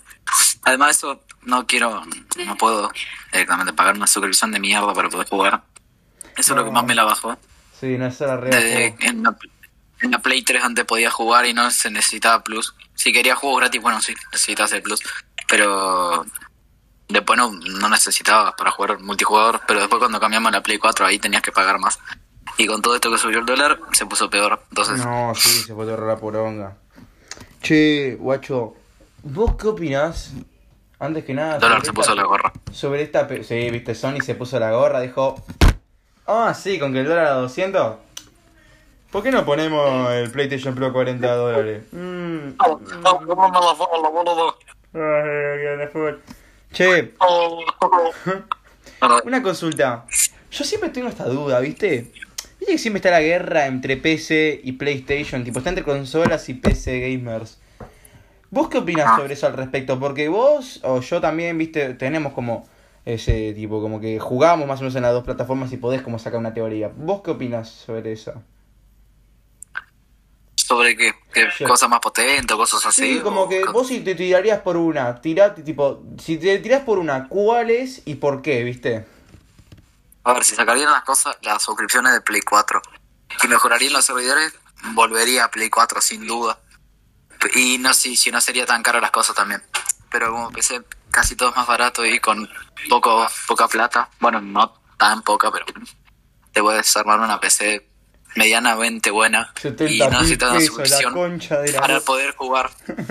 Además 0.63 0.87
de 0.87 0.91
eso, 0.91 1.21
no 1.43 1.65
quiero, 1.65 2.03
no 2.45 2.55
puedo 2.57 2.91
directamente 3.31 3.73
pagar 3.73 3.95
una 3.95 4.05
suscripción 4.05 4.51
de 4.51 4.59
mierda 4.59 4.93
para 4.93 5.09
poder 5.09 5.27
jugar. 5.27 5.63
Eso 6.37 6.53
es 6.53 6.57
lo 6.57 6.65
que 6.65 6.71
más 6.71 6.85
me 6.85 6.93
la 6.93 7.03
bajó. 7.03 7.35
Sí, 7.79 7.97
no 7.97 8.05
es 8.05 8.19
la 8.19 8.37
real. 8.37 8.95
En, 10.01 10.11
la, 10.11 10.19
Play 10.19 10.43
3 10.43 10.63
antes 10.63 10.85
podía 10.85 11.09
jugar 11.11 11.45
y 11.45 11.53
no 11.53 11.69
se 11.71 11.89
necesitaba 11.89 12.43
plus. 12.43 12.75
Si 12.95 13.11
quería 13.11 13.35
juegos 13.35 13.59
gratis, 13.61 13.81
bueno, 13.81 14.01
sí, 14.01 14.13
necesitas 14.31 14.71
el 14.73 14.81
plus. 14.81 15.01
Pero 15.47 16.25
después 17.07 17.37
no, 17.37 17.51
no 17.51 17.89
necesitaba 17.89 18.55
para 18.55 18.71
jugar 18.71 18.99
multijugador. 18.99 19.61
Pero 19.67 19.79
después 19.79 19.99
cuando 19.99 20.19
cambiamos 20.19 20.49
a 20.49 20.57
la 20.57 20.63
Play 20.63 20.77
4 20.77 21.05
ahí 21.05 21.19
tenías 21.19 21.41
que 21.41 21.51
pagar 21.51 21.79
más. 21.79 21.99
Y 22.57 22.65
con 22.65 22.81
todo 22.81 22.95
esto 22.95 23.11
que 23.11 23.17
subió 23.17 23.39
el 23.39 23.45
dólar, 23.45 23.79
se 23.93 24.05
puso 24.05 24.29
peor. 24.29 24.63
Entonces, 24.69 24.97
No, 25.05 25.33
sí, 25.35 25.49
se 25.63 25.73
toda 25.73 25.97
la 26.05 26.17
poronga. 26.17 26.75
Che, 27.61 28.15
guacho, 28.15 28.75
¿vos 29.23 29.55
qué 29.59 29.67
opinás? 29.67 30.31
Antes 30.99 31.25
que 31.25 31.33
nada. 31.33 31.55
el 31.55 31.61
dólar 31.61 31.81
se 31.81 31.87
esta- 31.89 31.93
puso 31.93 32.15
la 32.15 32.23
gorra. 32.23 32.51
Sobre 32.71 33.03
esta. 33.03 33.27
Sí, 33.43 33.69
viste, 33.69 33.93
Sony 33.93 34.21
se 34.23 34.33
puso 34.35 34.59
la 34.59 34.71
gorra, 34.71 35.01
dijo. 35.01 35.43
Ah, 36.25 36.53
sí, 36.53 36.79
con 36.79 36.93
que 36.93 37.01
el 37.01 37.07
dólar 37.07 37.27
a 37.27 37.33
200. 37.33 37.97
¿Por 39.17 39.23
qué 39.23 39.31
no 39.31 39.45
ponemos 39.45 40.11
el 40.11 40.29
PlayStation 40.29 40.75
Pro 40.75 40.93
40 40.93 41.35
dólares? 41.35 41.81
Mm. 41.91 42.49
Che, 46.71 47.13
una 49.25 49.41
consulta. 49.41 50.05
Yo 50.51 50.63
siempre 50.63 50.91
tengo 50.91 51.07
esta 51.07 51.25
duda, 51.25 51.59
¿viste? 51.61 52.11
Viste 52.59 52.73
que 52.73 52.77
siempre 52.77 52.99
está 52.99 53.09
la 53.09 53.21
guerra 53.21 53.65
entre 53.65 53.97
PC 53.97 54.61
y 54.63 54.73
PlayStation, 54.73 55.43
tipo, 55.43 55.57
está 55.57 55.71
entre 55.71 55.83
consolas 55.83 56.47
y 56.49 56.53
PC 56.53 56.99
gamers. 56.99 57.59
¿Vos 58.51 58.69
qué 58.69 58.77
opinás 58.77 59.17
sobre 59.17 59.33
eso 59.33 59.47
al 59.47 59.53
respecto? 59.53 59.99
Porque 59.99 60.29
vos 60.29 60.79
o 60.83 61.01
yo 61.01 61.19
también, 61.19 61.57
viste, 61.57 61.95
tenemos 61.95 62.33
como 62.33 62.67
Ese 63.03 63.53
tipo, 63.53 63.81
como 63.81 63.99
que 63.99 64.19
jugamos 64.19 64.67
más 64.67 64.79
o 64.79 64.83
menos 64.83 64.95
en 64.95 65.01
las 65.01 65.13
dos 65.13 65.23
plataformas 65.23 65.73
y 65.73 65.77
podés 65.77 66.03
como 66.03 66.19
sacar 66.19 66.39
una 66.39 66.53
teoría. 66.53 66.91
¿Vos 66.95 67.23
qué 67.23 67.31
opinas 67.31 67.67
sobre 67.67 68.11
eso? 68.11 68.43
¿Sobre 70.67 70.97
qué? 70.97 71.13
¿Qué 71.33 71.47
Sí. 71.57 71.63
más 71.63 71.99
potentes 72.01 72.53
o 72.53 72.57
cosas 72.57 72.85
así? 72.85 73.13
Sí, 73.13 73.19
como 73.21 73.43
o- 73.43 73.49
que 73.49 73.63
vos 73.65 73.87
si 73.87 74.01
te 74.01 74.15
tirarías 74.15 74.59
por 74.59 74.75
una, 74.75 75.21
tirate 75.21 75.61
tipo, 75.63 76.03
si 76.21 76.35
te 76.37 76.57
tirás 76.59 76.81
por 76.81 76.99
una, 76.99 77.29
¿cuáles 77.29 78.01
y 78.03 78.15
por 78.15 78.41
qué, 78.41 78.63
viste? 78.65 79.07
A 80.25 80.33
ver, 80.33 80.43
si 80.43 80.55
sacarían 80.55 80.91
las 80.91 81.03
cosas, 81.03 81.37
las 81.41 81.63
suscripciones 81.63 82.11
de 82.11 82.19
Play 82.19 82.41
4 82.41 82.81
y 83.43 83.47
mejorarían 83.47 83.93
los 83.93 84.03
servidores, 84.03 84.53
volvería 84.93 85.45
a 85.45 85.51
Play 85.51 85.69
4 85.69 86.01
sin 86.01 86.27
duda. 86.27 86.59
Y 87.55 87.77
no 87.77 87.93
sé 87.93 88.17
si 88.17 88.29
no 88.29 88.41
sería 88.41 88.65
tan 88.65 88.83
caro 88.83 88.99
las 88.99 89.11
cosas 89.11 89.35
también. 89.37 89.63
Pero 90.11 90.31
como 90.31 90.51
PC 90.51 90.81
casi 91.11 91.37
todo 91.37 91.51
es 91.51 91.55
más 91.55 91.67
barato 91.67 92.05
y 92.05 92.19
con 92.19 92.49
poco 92.89 93.25
poca 93.47 93.69
plata, 93.69 94.09
bueno, 94.19 94.41
no 94.41 94.73
tan 94.97 95.21
poca, 95.21 95.49
pero 95.49 95.65
te 96.51 96.61
puedes 96.61 96.97
armar 96.97 97.21
una 97.21 97.39
PC 97.39 97.87
medianamente 98.35 99.09
buena 99.11 99.51
y 99.57 99.61
70 99.61 99.83
no 99.83 100.09
mil 100.11 100.19
necesitas 100.19 100.51
una 100.51 100.61
suscripción 100.61 101.39
para 101.79 101.99
poder 102.01 102.35
jugar. 102.35 102.69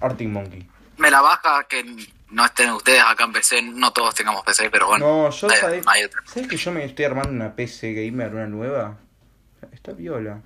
Arctic 0.00 0.28
Monkey. 0.28 0.68
Me 0.98 1.10
la 1.10 1.20
baja 1.20 1.64
que 1.68 1.84
no 2.30 2.44
estén 2.44 2.70
ustedes 2.70 3.02
acá 3.02 3.24
en 3.24 3.32
PC, 3.32 3.62
no 3.62 3.92
todos 3.92 4.14
tengamos 4.14 4.42
PC, 4.44 4.70
pero 4.70 4.86
bueno. 4.88 5.06
No, 5.06 5.30
yo 5.30 5.48
sabés, 5.50 5.84
hay. 5.86 6.08
¿sabés 6.26 6.48
que 6.48 6.56
yo 6.56 6.72
me 6.72 6.84
estoy 6.84 7.04
armando 7.04 7.30
una 7.30 7.54
PC 7.54 7.92
gamer, 7.92 8.34
una 8.34 8.46
nueva? 8.46 8.98
Está 9.72 9.92
viola. 9.92 10.40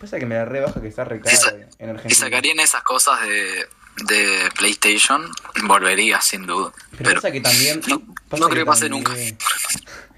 Pasa 0.00 0.18
que 0.18 0.26
me 0.26 0.34
la 0.34 0.44
rebaja 0.44 0.80
que 0.80 0.88
está 0.88 1.04
re 1.04 1.20
cara 1.20 1.36
Si 1.36 1.46
en 1.78 2.10
Si 2.10 2.16
sacarían 2.16 2.58
esas 2.58 2.82
cosas 2.82 3.20
de, 3.22 3.68
de 4.04 4.48
PlayStation, 4.56 5.30
volvería 5.64 6.20
sin 6.20 6.44
duda. 6.46 6.72
Pero, 6.92 7.02
Pero, 7.04 7.14
pasa 7.20 7.30
que 7.32 7.40
también. 7.40 7.80
no, 7.86 8.02
no 8.38 8.48
creo 8.48 8.64
que 8.64 8.66
pase 8.66 8.88
también- 8.88 9.04
nunca. 9.04 9.14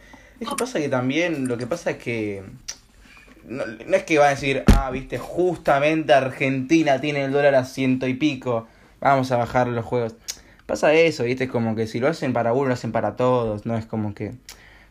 Es 0.45 0.51
que 0.51 0.57
pasa 0.57 0.79
que 0.79 0.89
también. 0.89 1.49
Lo 1.49 1.57
que 1.59 1.67
pasa 1.67 1.91
es 1.93 1.97
que. 1.99 2.43
No, 3.47 3.65
no 3.67 3.97
es 3.97 4.05
que 4.05 4.19
va 4.19 4.27
a 4.29 4.31
decir, 4.31 4.65
ah, 4.75 4.91
viste, 4.91 5.19
justamente 5.19 6.13
Argentina 6.15 7.01
tiene 7.01 7.25
el 7.25 7.33
dólar 7.33 7.55
a 7.55 7.65
ciento 7.65 8.07
y 8.07 8.15
pico. 8.15 8.67
Vamos 9.01 9.31
a 9.33 9.37
bajar 9.37 9.67
los 9.69 9.85
juegos. 9.85 10.15
Pasa 10.65 10.95
eso, 10.95 11.25
viste, 11.25 11.45
es 11.45 11.51
como 11.51 11.77
que 11.77 11.87
si 11.87 12.01
lo 12.01 12.09
hacen 12.09 12.33
para 12.33 12.55
uno, 12.55 12.69
lo 12.69 12.75
hacen 12.75 12.91
para 12.91 13.17
todos. 13.17 13.67
No 13.67 13.77
es 13.77 13.85
como 13.85 14.15
que. 14.15 14.33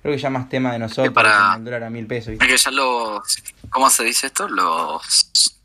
Creo 0.03 0.13
que 0.15 0.21
ya 0.21 0.29
más 0.29 0.49
tema 0.49 0.71
de 0.73 0.79
nosotros, 0.79 1.13
para- 1.13 1.47
con 1.53 1.59
el 1.59 1.65
dólar 1.65 1.83
a 1.85 1.89
mil 1.89 2.05
pesos, 2.05 2.31
viste. 2.31 2.45
que 2.45 2.57
ya 2.57 2.69
los. 2.71 3.21
¿Cómo 3.71 3.89
se 3.89 4.03
dice 4.03 4.27
esto? 4.27 4.47
Los. 4.47 5.57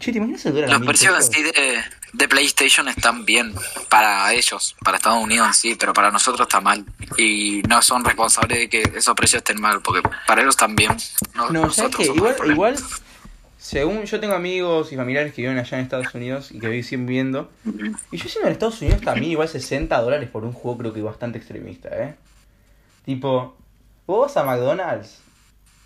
Che, 0.00 0.12
¿te 0.12 0.18
imaginas 0.18 0.44
el 0.46 0.52
dólar 0.54 0.68
a 0.68 0.72
Los 0.72 0.80
mil 0.80 0.88
precios 0.88 1.12
en 1.12 1.18
pesos? 1.18 1.34
sí 1.34 1.42
de, 1.42 1.82
de 2.12 2.28
PlayStation 2.28 2.88
están 2.88 3.24
bien 3.24 3.54
para 3.88 4.32
ellos, 4.32 4.76
para 4.84 4.96
Estados 4.96 5.22
Unidos 5.22 5.46
en 5.48 5.54
sí, 5.54 5.76
pero 5.78 5.92
para 5.92 6.10
nosotros 6.10 6.46
está 6.46 6.60
mal. 6.60 6.84
Y 7.16 7.62
no 7.68 7.82
son 7.82 8.04
responsables 8.04 8.58
de 8.58 8.68
que 8.68 8.82
esos 8.96 9.14
precios 9.14 9.40
estén 9.40 9.60
mal, 9.60 9.80
porque 9.82 10.08
para 10.26 10.42
ellos 10.42 10.56
también. 10.56 10.96
No, 11.34 11.50
No, 11.50 11.70
¿sabes 11.72 11.96
qué? 11.96 12.04
Igual, 12.04 12.76
según 13.58 14.04
yo 14.04 14.20
tengo 14.20 14.34
amigos 14.34 14.92
y 14.92 14.96
familiares 14.96 15.34
que 15.34 15.42
viven 15.42 15.58
allá 15.58 15.78
en 15.78 15.84
Estados 15.84 16.14
Unidos 16.14 16.52
y 16.52 16.58
que 16.58 16.82
siguen 16.82 17.06
viviendo. 17.06 17.50
Y 18.10 18.16
yo 18.16 18.28
siendo 18.28 18.48
en 18.48 18.52
Estados 18.52 18.80
Unidos 18.80 19.02
también 19.02 19.32
igual 19.32 19.48
60 19.48 20.00
dólares 20.00 20.30
por 20.30 20.44
un 20.44 20.52
juego 20.52 20.78
creo 20.78 20.92
que 20.94 21.02
bastante 21.02 21.38
extremista, 21.38 21.88
¿eh? 21.90 22.14
Tipo, 23.04 23.56
vos 24.06 24.26
vas 24.26 24.36
a 24.36 24.44
McDonald's 24.44 25.18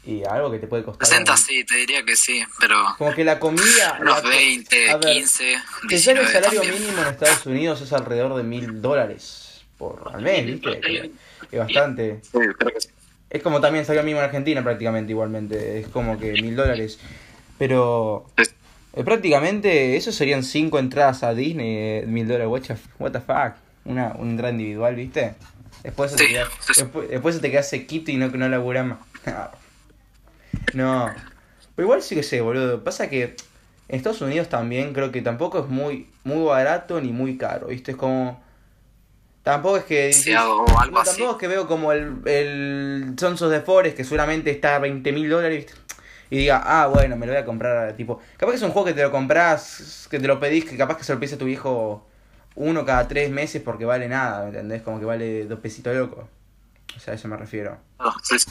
y 0.04 0.24
algo 0.24 0.50
que 0.50 0.58
te 0.58 0.66
puede 0.66 0.82
costar... 0.82 1.06
60 1.06 1.32
un- 1.32 1.38
sí, 1.38 1.64
te 1.64 1.76
diría 1.76 2.04
que 2.04 2.16
sí, 2.16 2.42
pero. 2.60 2.76
Como 2.98 3.14
que 3.14 3.24
la 3.24 3.38
comida... 3.38 3.98
la 3.98 4.00
Unos 4.00 4.20
co- 4.22 4.28
20, 4.28 4.90
a 4.90 4.96
ver, 4.96 5.12
15, 5.14 5.44
Te 5.88 5.98
sale 5.98 6.20
el 6.20 6.26
19 6.26 6.32
salario 6.32 6.60
también. 6.62 6.80
mínimo 6.82 7.02
en 7.02 7.08
Estados 7.08 7.46
Unidos 7.46 7.80
es 7.82 7.92
alrededor 7.92 8.34
de 8.36 8.42
mil 8.42 8.82
dólares 8.82 9.62
por 9.78 10.10
al 10.12 10.22
mes, 10.22 10.44
¿viste? 10.46 10.80
Que- 10.80 11.10
que 11.50 11.58
bastante... 11.58 12.20
Sí, 12.22 12.30
creo 12.32 12.72
que 12.72 12.80
sí. 12.80 12.88
Es 13.30 13.42
como 13.42 13.60
también 13.60 13.84
salió 13.86 14.02
mínimo 14.02 14.18
en 14.20 14.26
Argentina 14.26 14.62
prácticamente 14.62 15.12
igualmente. 15.12 15.80
Es 15.80 15.88
como 15.88 16.18
que 16.18 16.32
mil 16.32 16.54
dólares. 16.54 16.98
Pero 17.58 18.26
eh, 18.94 19.04
prácticamente 19.04 19.96
eso 19.96 20.12
serían 20.12 20.42
cinco 20.42 20.78
entradas 20.78 21.22
a 21.22 21.32
Disney, 21.32 21.76
eh, 21.76 22.04
mil 22.06 22.26
dólares. 22.28 22.48
What, 22.48 22.62
the- 22.62 22.76
what 22.98 23.12
the 23.12 23.20
fuck. 23.20 23.54
Una, 23.84 24.12
una 24.18 24.30
entrada 24.32 24.50
individual, 24.52 24.94
¿viste? 24.96 25.34
Después 25.82 26.10
se 26.12 26.16
te 26.18 26.26
Sí, 26.26 26.34
después, 26.82 27.08
después 27.08 27.34
se 27.36 27.40
te 27.40 27.50
queda 27.50 27.62
sequito 27.62 28.10
y 28.10 28.16
no, 28.16 28.28
no 28.28 28.48
labura 28.48 28.82
más. 28.84 28.98
no. 30.74 31.10
Pero 31.74 31.86
igual 31.86 32.02
sí 32.02 32.14
que 32.14 32.22
sé, 32.22 32.40
boludo. 32.40 32.84
Pasa 32.84 33.08
que 33.08 33.22
en 33.88 33.96
Estados 33.96 34.20
Unidos 34.20 34.48
también 34.48 34.92
creo 34.92 35.12
que 35.12 35.22
tampoco 35.22 35.60
es 35.60 35.68
muy, 35.68 36.10
muy 36.24 36.44
barato 36.44 37.00
ni 37.00 37.12
muy 37.12 37.36
caro, 37.38 37.68
¿viste? 37.68 37.92
Es 37.92 37.96
como... 37.96 38.42
Tampoco 39.42 39.78
es 39.78 39.84
que... 39.84 40.12
Sí, 40.12 40.32
algo 40.32 40.64
No, 40.92 41.00
así. 41.00 41.10
tampoco 41.10 41.32
es 41.32 41.38
que 41.38 41.48
veo 41.48 41.66
como 41.66 41.92
el, 41.92 42.18
el 42.26 43.14
Sons 43.18 43.42
of 43.42 43.52
the 43.52 43.60
Forest, 43.60 43.96
que 43.96 44.04
seguramente 44.04 44.50
está 44.50 44.76
a 44.76 44.78
20 44.78 45.12
mil 45.12 45.28
dólares, 45.28 45.66
¿viste? 45.66 45.80
y 46.30 46.38
diga, 46.38 46.62
ah, 46.64 46.86
bueno, 46.86 47.16
me 47.16 47.26
lo 47.26 47.32
voy 47.32 47.42
a 47.42 47.44
comprar, 47.44 47.94
tipo... 47.96 48.20
Capaz 48.38 48.52
que 48.52 48.56
es 48.56 48.62
un 48.62 48.70
juego 48.70 48.86
que 48.86 48.94
te 48.94 49.02
lo 49.02 49.10
compras, 49.10 50.06
que 50.10 50.18
te 50.18 50.26
lo 50.28 50.40
pedís, 50.40 50.64
que 50.64 50.76
capaz 50.78 50.96
que 50.96 51.04
se 51.04 51.12
lo 51.12 51.20
pides 51.20 51.34
a 51.34 51.38
tu 51.38 51.44
viejo 51.44 52.06
uno 52.54 52.84
cada 52.86 53.08
tres 53.08 53.30
meses 53.30 53.62
porque 53.62 53.84
vale 53.84 54.08
nada, 54.08 54.42
¿me 54.42 54.48
entendés? 54.48 54.82
Como 54.82 54.98
que 54.98 55.04
vale 55.06 55.44
dos 55.46 55.60
pesitos 55.60 55.94
locos. 55.96 56.24
O 56.96 57.00
sea, 57.00 57.12
a 57.14 57.16
eso 57.16 57.28
me 57.28 57.36
refiero. 57.36 57.78
Sí, 58.22 58.38
sí. 58.38 58.50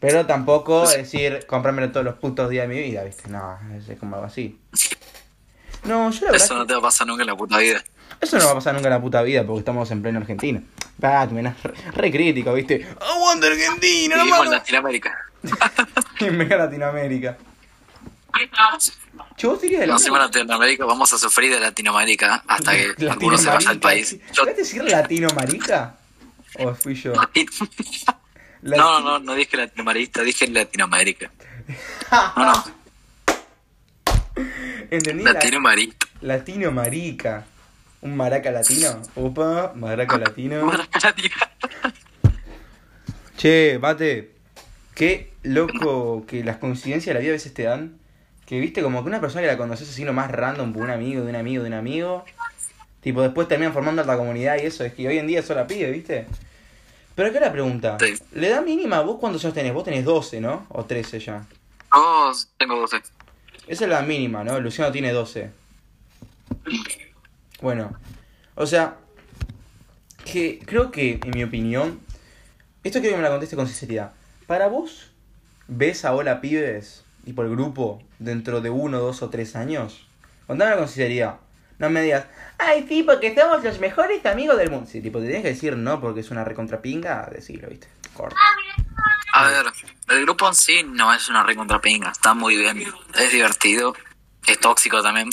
Pero 0.00 0.24
tampoco 0.26 0.88
decir, 0.88 1.44
comprármelo 1.46 1.92
todos 1.92 2.04
los 2.04 2.14
putos 2.14 2.48
días 2.48 2.66
de 2.66 2.74
mi 2.74 2.80
vida, 2.80 3.04
¿viste? 3.04 3.28
No, 3.28 3.58
es 3.76 3.98
como 3.98 4.16
algo 4.16 4.26
así. 4.26 4.58
No, 5.84 6.10
yo 6.10 6.26
la 6.26 6.32
verdad... 6.32 6.46
Eso 6.46 6.56
no 6.56 6.66
te 6.66 6.72
va 6.72 6.78
a 6.78 6.82
pasar 6.82 7.06
nunca 7.06 7.22
en 7.22 7.26
la 7.26 7.36
puta 7.36 7.58
vida. 7.58 7.84
Eso 8.20 8.38
no 8.38 8.46
va 8.46 8.52
a 8.52 8.54
pasar 8.54 8.74
nunca 8.74 8.88
en 8.88 8.94
la 8.94 9.00
puta 9.00 9.22
vida 9.22 9.44
porque 9.46 9.60
estamos 9.60 9.90
en 9.90 10.02
pleno 10.02 10.18
Argentina. 10.18 10.62
Das 10.96 11.30
re, 11.30 11.54
re 11.92 12.10
crítico, 12.10 12.52
¿viste? 12.52 12.86
¡Aguanta 13.00 13.46
Argentina, 13.46 14.16
Vivimos 14.16 14.46
en! 14.46 14.52
Latinoamérica. 14.52 15.18
En 16.20 16.48
Latinoamérica. 16.48 17.38
Che, 19.36 19.46
vos 19.46 19.60
dirías 19.60 19.80
de 19.80 19.86
en 19.86 20.12
Latinoamérica 20.12 20.84
vamos 20.84 21.12
a 21.14 21.18
sufrir 21.18 21.52
de 21.52 21.60
Latinoamérica 21.60 22.44
hasta 22.46 22.72
que 22.72 22.94
alguno 23.10 23.38
se 23.38 23.48
vaya 23.48 23.70
del 23.70 23.80
país. 23.80 24.18
¿Querés 24.34 24.56
decir 24.56 24.84
latino-marica? 24.84 25.96
¿O 26.58 26.74
fui 26.74 26.94
yo? 26.94 27.14
No, 28.62 28.76
no, 28.76 29.00
no, 29.00 29.18
no 29.20 29.34
dije 29.34 29.56
latinoamericana, 29.56 30.24
dije 30.24 30.46
Latinoamérica. 30.48 31.30
No, 32.36 32.44
no, 32.46 32.64
¿Entendí? 34.90 35.22
La- 35.22 35.32
Latinoamérica. 35.34 36.06
Latino-marica. 36.20 37.44
¿Un 38.02 38.16
maraca 38.16 38.50
latino? 38.50 39.00
Opa, 39.14 39.72
maraca 39.76 40.18
latino. 40.24 40.70
Che, 43.36 43.78
mate. 43.80 44.32
Qué 44.94 45.32
loco 45.44 46.26
que 46.26 46.42
las 46.44 46.56
coincidencias 46.58 47.06
de 47.06 47.14
la 47.14 47.20
vida 47.20 47.30
a 47.30 47.34
veces 47.34 47.54
te 47.54 47.62
dan. 47.64 47.98
Que 48.46 48.58
viste 48.58 48.82
como 48.82 49.02
que 49.02 49.08
una 49.08 49.20
persona 49.20 49.42
que 49.42 49.46
la 49.46 49.56
conoces 49.56 49.88
así 49.88 50.04
nomás 50.04 50.30
random 50.30 50.72
por 50.72 50.82
un 50.82 50.90
amigo, 50.90 51.22
de 51.22 51.30
un 51.30 51.36
amigo, 51.36 51.62
de 51.62 51.68
un 51.68 51.74
amigo. 51.74 52.24
Tipo, 53.00 53.22
después 53.22 53.46
terminan 53.48 53.72
formando 53.72 54.02
la 54.04 54.16
comunidad 54.16 54.56
y 54.60 54.66
eso. 54.66 54.84
Es 54.84 54.92
que 54.92 55.06
hoy 55.06 55.18
en 55.18 55.26
día 55.26 55.40
eso 55.40 55.54
la 55.54 55.66
pide, 55.66 55.90
¿viste? 55.90 56.26
Pero 57.20 57.32
acá 57.32 57.40
la 57.40 57.52
pregunta. 57.52 57.98
Sí. 58.00 58.14
¿Le 58.32 58.48
da 58.48 58.62
mínima? 58.62 59.02
¿Vos 59.02 59.18
cuántos 59.20 59.44
años 59.44 59.52
tenés? 59.52 59.74
Vos 59.74 59.84
tenés 59.84 60.06
12, 60.06 60.40
¿no? 60.40 60.64
O 60.70 60.86
13 60.86 61.20
ya. 61.20 61.44
Oh, 61.92 62.32
tengo 62.56 62.76
12. 62.76 62.96
Esa 63.66 63.84
es 63.84 63.90
la 63.90 64.00
mínima, 64.00 64.42
¿no? 64.42 64.58
Luciano 64.58 64.90
tiene 64.90 65.12
12. 65.12 65.50
Bueno, 67.60 67.94
o 68.54 68.64
sea, 68.64 68.96
que 70.24 70.60
creo 70.64 70.90
que, 70.90 71.20
en 71.22 71.32
mi 71.34 71.44
opinión, 71.44 72.00
esto 72.84 73.00
quiero 73.00 73.16
que 73.16 73.18
me 73.18 73.28
la 73.28 73.32
conteste 73.32 73.54
con 73.54 73.66
sinceridad. 73.66 74.12
Para 74.46 74.68
vos, 74.68 75.10
¿ves 75.68 76.06
a 76.06 76.14
Hola 76.14 76.40
Pibes 76.40 77.04
y 77.26 77.34
por 77.34 77.44
el 77.44 77.50
grupo 77.50 78.02
dentro 78.18 78.62
de 78.62 78.70
uno, 78.70 78.98
dos 78.98 79.20
o 79.20 79.28
tres 79.28 79.56
años? 79.56 80.06
Contame 80.46 80.74
con 80.74 80.88
sinceridad. 80.88 81.36
No 81.80 81.88
me 81.88 82.02
digas, 82.02 82.26
ay, 82.58 82.84
sí, 82.86 83.02
porque 83.02 83.34
somos 83.34 83.64
los 83.64 83.80
mejores 83.80 84.24
amigos 84.26 84.58
del 84.58 84.70
mundo. 84.70 84.86
Sí, 84.88 85.00
tipo, 85.00 85.18
te 85.18 85.24
tienes 85.24 85.42
que 85.42 85.48
decir 85.48 85.76
no 85.78 85.98
porque 85.98 86.20
es 86.20 86.30
una 86.30 86.44
recontrapinga, 86.44 87.26
decirlo, 87.32 87.68
¿viste? 87.68 87.88
Corta. 88.14 88.36
A 89.32 89.46
ver, 89.48 89.64
el 90.08 90.22
grupo 90.22 90.46
en 90.46 90.54
sí 90.54 90.82
no 90.84 91.12
es 91.14 91.28
una 91.30 91.42
recontrapinga, 91.42 92.10
está 92.10 92.34
muy 92.34 92.56
bien, 92.56 92.84
es 93.18 93.32
divertido, 93.32 93.94
es 94.46 94.58
tóxico 94.60 95.02
también. 95.02 95.30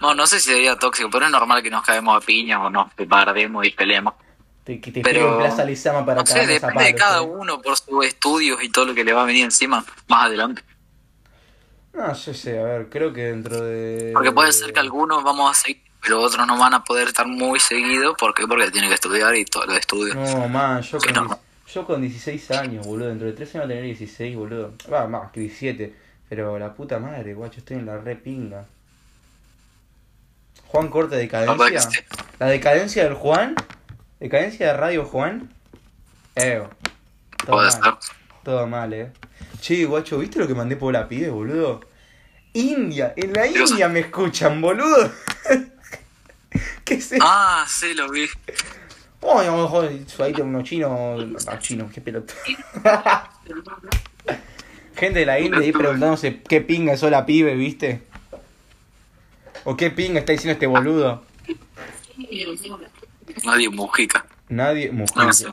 No, 0.00 0.14
no 0.14 0.26
sé 0.26 0.38
si 0.38 0.50
sería 0.50 0.76
tóxico, 0.76 1.08
pero 1.10 1.24
es 1.24 1.32
normal 1.32 1.62
que 1.62 1.70
nos 1.70 1.82
caemos 1.82 2.22
a 2.22 2.26
piñas 2.26 2.60
o 2.62 2.68
nos 2.68 2.92
perdemos 2.92 3.66
y 3.66 3.70
peleemos. 3.70 4.14
Te, 4.64 4.76
te 4.76 5.00
Pero- 5.00 5.38
Plaza 5.38 5.64
Lizama 5.64 6.04
para 6.04 6.20
No 6.20 6.26
sé, 6.26 6.46
depende 6.46 6.84
de 6.84 6.94
cada 6.94 7.18
¿eh? 7.18 7.22
uno 7.22 7.62
por 7.62 7.78
sus 7.78 8.04
estudios 8.04 8.62
y 8.62 8.68
todo 8.70 8.84
lo 8.86 8.94
que 8.94 9.02
le 9.02 9.14
va 9.14 9.22
a 9.22 9.24
venir 9.24 9.44
encima 9.44 9.82
más 10.08 10.24
adelante. 10.26 10.62
No, 11.92 12.14
yo 12.14 12.34
sé, 12.34 12.58
a 12.58 12.62
ver, 12.62 12.88
creo 12.88 13.12
que 13.12 13.24
dentro 13.24 13.60
de... 13.62 14.10
Porque 14.12 14.32
puede 14.32 14.52
ser 14.52 14.72
que 14.72 14.80
algunos 14.80 15.24
vamos 15.24 15.50
a 15.50 15.60
seguir, 15.60 15.82
pero 16.02 16.20
otros 16.22 16.46
no 16.46 16.58
van 16.58 16.74
a 16.74 16.84
poder 16.84 17.08
estar 17.08 17.26
muy 17.26 17.58
seguidos. 17.58 18.16
¿Por 18.18 18.32
qué? 18.34 18.46
Porque 18.46 18.70
tienen 18.70 18.90
que 18.90 18.94
estudiar 18.94 19.34
y 19.34 19.44
todo 19.44 19.66
lo 19.66 19.74
estudio. 19.74 20.14
No, 20.14 20.48
man, 20.48 20.82
yo 20.82 20.98
con, 20.98 21.12
no. 21.12 21.40
yo 21.66 21.86
con 21.86 22.00
16 22.00 22.50
años, 22.52 22.86
boludo. 22.86 23.08
Dentro 23.08 23.26
de 23.26 23.32
13 23.32 23.58
años 23.58 23.68
voy 23.68 23.74
a 23.74 23.80
tener 23.80 23.96
16, 23.96 24.36
boludo. 24.36 24.72
Va, 24.92 25.06
más 25.08 25.30
que 25.32 25.40
17. 25.40 25.94
Pero 26.28 26.58
la 26.58 26.72
puta 26.72 26.98
madre, 27.00 27.34
guacho, 27.34 27.58
estoy 27.58 27.78
en 27.78 27.86
la 27.86 27.98
re 27.98 28.14
pinga. 28.14 28.64
Juan 30.68 30.88
Corte 30.88 31.16
de 31.16 31.28
La 32.38 32.46
decadencia 32.46 33.02
del 33.02 33.14
Juan. 33.14 33.56
Decadencia 34.20 34.68
de 34.68 34.72
Radio 34.74 35.04
Juan. 35.04 35.52
Eh. 36.36 36.62
Todo 37.44 37.56
mal. 37.56 37.98
Todo 38.44 38.66
mal, 38.68 38.92
eh. 38.92 39.12
Che, 39.60 39.84
guacho, 39.84 40.18
¿viste 40.18 40.38
lo 40.38 40.46
que 40.46 40.54
mandé 40.54 40.76
por 40.76 40.92
la 40.92 41.08
pibe, 41.08 41.30
boludo? 41.30 41.80
India, 42.52 43.12
en 43.16 43.32
la. 43.32 43.46
India 43.46 43.88
me 43.88 44.00
escuchan, 44.00 44.60
boludo. 44.60 45.10
¿Qué 46.84 46.94
es 46.94 47.12
eso? 47.12 47.24
Ah, 47.26 47.64
sí, 47.68 47.94
lo 47.94 48.10
vi. 48.10 48.26
Lo 49.22 49.62
mejor 49.62 49.88
ahí 49.88 50.32
tengo 50.32 50.48
unos 50.48 50.64
chinos. 50.64 51.26
No, 51.26 51.58
chinos, 51.58 51.92
qué 51.92 52.00
pelota. 52.00 52.34
Gente 54.96 55.20
de 55.20 55.26
la 55.26 55.38
India 55.40 55.60
ahí 55.60 55.72
preguntándose 55.72 56.42
qué 56.42 56.60
pinga 56.60 56.92
es 56.94 57.02
la 57.02 57.24
pibe, 57.24 57.54
¿viste? 57.54 58.02
O 59.64 59.76
qué 59.76 59.90
pinga 59.90 60.20
está 60.20 60.32
diciendo 60.32 60.54
este 60.54 60.66
boludo. 60.66 61.22
Nadie 63.44 63.68
Mujica. 63.68 64.26
Nadie, 64.48 64.90
No 64.92 65.32
sé. 65.32 65.46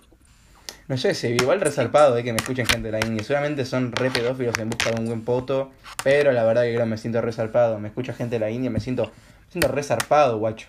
No 0.87 0.97
sé, 0.97 1.13
se 1.15 1.31
igual 1.31 1.59
resarpado 1.59 2.15
de 2.15 2.23
que 2.23 2.31
me 2.31 2.37
escuchen 2.37 2.65
gente 2.65 2.89
de 2.89 2.97
la 2.97 3.05
India. 3.05 3.21
Seguramente 3.21 3.65
son 3.65 3.91
re 3.91 4.09
pedófilos 4.09 4.57
en 4.57 4.69
busca 4.69 4.89
de 4.91 5.01
un 5.01 5.07
buen 5.07 5.21
poto. 5.23 5.71
Pero 6.03 6.31
la 6.31 6.45
verdad 6.45 6.63
que 6.63 6.69
creo 6.69 6.85
que 6.85 6.89
me 6.89 6.97
siento 6.97 7.21
resarpado. 7.21 7.77
Me 7.79 7.89
escucha 7.89 8.13
gente 8.13 8.35
de 8.35 8.39
la 8.39 8.49
India, 8.49 8.69
me 8.69 8.79
siento, 8.79 9.03
me 9.05 9.51
siento 9.51 9.67
resarpado, 9.67 10.37
guacho. 10.37 10.67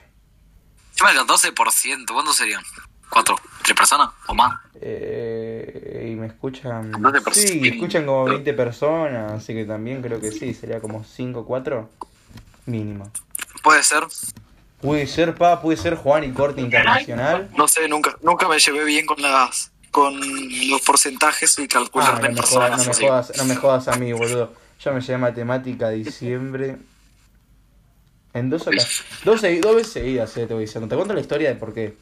Encima 0.90 1.12
el 1.12 1.18
12%, 1.18 2.12
¿cuántos 2.12 2.36
serían? 2.36 2.62
¿Cuatro? 3.08 3.36
¿Tres 3.62 3.76
personas? 3.76 4.10
¿O 4.26 4.34
más? 4.34 4.58
Eh, 4.80 6.08
y 6.10 6.16
me 6.16 6.26
escuchan. 6.26 6.92
Sí, 7.32 7.60
me 7.60 7.68
escuchan 7.68 8.04
como 8.04 8.24
20 8.24 8.52
personas. 8.54 9.32
Así 9.32 9.54
que 9.54 9.64
también 9.64 10.02
creo 10.02 10.20
que 10.20 10.32
sí. 10.32 10.52
Sería 10.52 10.80
como 10.80 11.04
5 11.04 11.46
4 11.46 11.90
mínimo. 12.66 13.10
Puede 13.62 13.84
ser. 13.84 14.04
Puede 14.80 15.06
ser, 15.06 15.34
pa, 15.34 15.60
puede 15.60 15.76
ser 15.76 15.94
Juan 15.94 16.24
y 16.24 16.32
Corte 16.32 16.60
Internacional. 16.60 17.48
No 17.56 17.68
sé, 17.68 17.88
nunca, 17.88 18.16
nunca 18.22 18.48
me 18.48 18.58
llevé 18.58 18.84
bien 18.84 19.06
con 19.06 19.20
las 19.22 19.72
con 19.90 20.14
los 20.68 20.80
porcentajes 20.82 21.58
y 21.58 21.68
calcular 21.68 22.14
Ah, 22.16 22.20
no 22.20 22.26
en 22.26 22.34
me, 22.34 22.42
jodas, 22.42 22.78
no, 22.78 22.84
me 22.84 22.94
jodas, 22.94 23.32
no 23.36 23.44
me 23.44 23.56
jodas 23.56 23.88
a 23.88 23.96
mí, 23.96 24.12
boludo. 24.12 24.52
Yo 24.80 24.92
me 24.92 25.00
llevé 25.00 25.18
matemática 25.18 25.90
diciembre. 25.90 26.76
En 28.34 28.50
dos 28.50 28.62
ocasiones. 28.62 29.02
Dos, 29.24 29.42
dos 29.60 29.76
veces 29.76 29.92
seguidas, 29.92 30.36
eh, 30.36 30.46
te 30.46 30.54
voy 30.54 30.64
diciendo. 30.64 30.88
Te 30.88 30.94
cuento 30.94 31.14
la 31.14 31.20
historia 31.20 31.48
de 31.48 31.56
por 31.56 31.74
qué. 31.74 31.96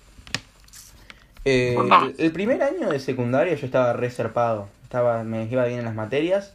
Eh, 1.44 1.76
el, 1.78 2.14
el 2.18 2.32
primer 2.32 2.62
año 2.62 2.90
de 2.90 2.98
secundaria 2.98 3.54
yo 3.54 3.66
estaba 3.66 3.92
reservado. 3.92 4.68
Estaba, 4.82 5.22
me 5.24 5.44
iba 5.44 5.64
bien 5.64 5.80
en 5.80 5.84
las 5.84 5.94
materias. 5.94 6.52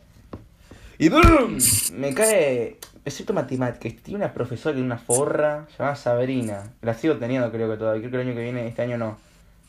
Y 0.98 1.10
¡brum! 1.10 1.58
me 1.94 2.14
cae. 2.14 2.78
Excepto 3.04 3.34
matemáticas. 3.34 4.04
Tiene 4.04 4.18
una 4.18 4.34
profesora 4.34 4.78
y 4.78 4.82
una 4.82 4.98
forra 4.98 5.68
llamada 5.78 5.96
Sabrina. 5.96 6.74
La 6.82 6.94
sigo 6.94 7.18
teniendo, 7.18 7.52
creo 7.52 7.72
que 7.72 7.78
todavía. 7.78 8.02
Creo 8.02 8.12
que 8.12 8.22
el 8.22 8.28
año 8.28 8.36
que 8.36 8.44
viene, 8.44 8.68
este 8.68 8.84
año 8.84 8.98
no. 8.98 9.18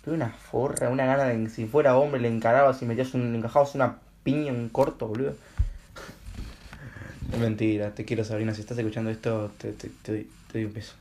Tuve 0.05 0.15
una 0.15 0.31
forra, 0.31 0.89
una 0.89 1.07
gana 1.07 1.25
de 1.25 1.45
que 1.45 1.51
si 1.51 1.67
fuera 1.67 1.97
hombre 1.97 2.21
le 2.21 2.29
encarabas 2.29 2.83
y 2.83 2.87
metías 2.87 3.15
un, 3.15 3.35
encajabas 3.37 3.75
una 3.77 3.99
piña 4.25 4.51
en 4.51 4.69
corto, 4.69 5.07
boludo. 5.07 5.37
Es 7.33 7.39
mentira, 7.39 7.91
te 7.95 8.05
quiero 8.05 8.25
Sabrina, 8.25 8.53
si 8.53 8.61
estás 8.63 8.77
escuchando 8.79 9.11
esto, 9.11 9.53
te, 9.59 9.73
te, 9.73 9.89
te 10.03 10.13
doy, 10.13 10.31
te 10.51 10.59
doy 10.59 10.65
un 10.65 10.75
beso. 10.75 10.95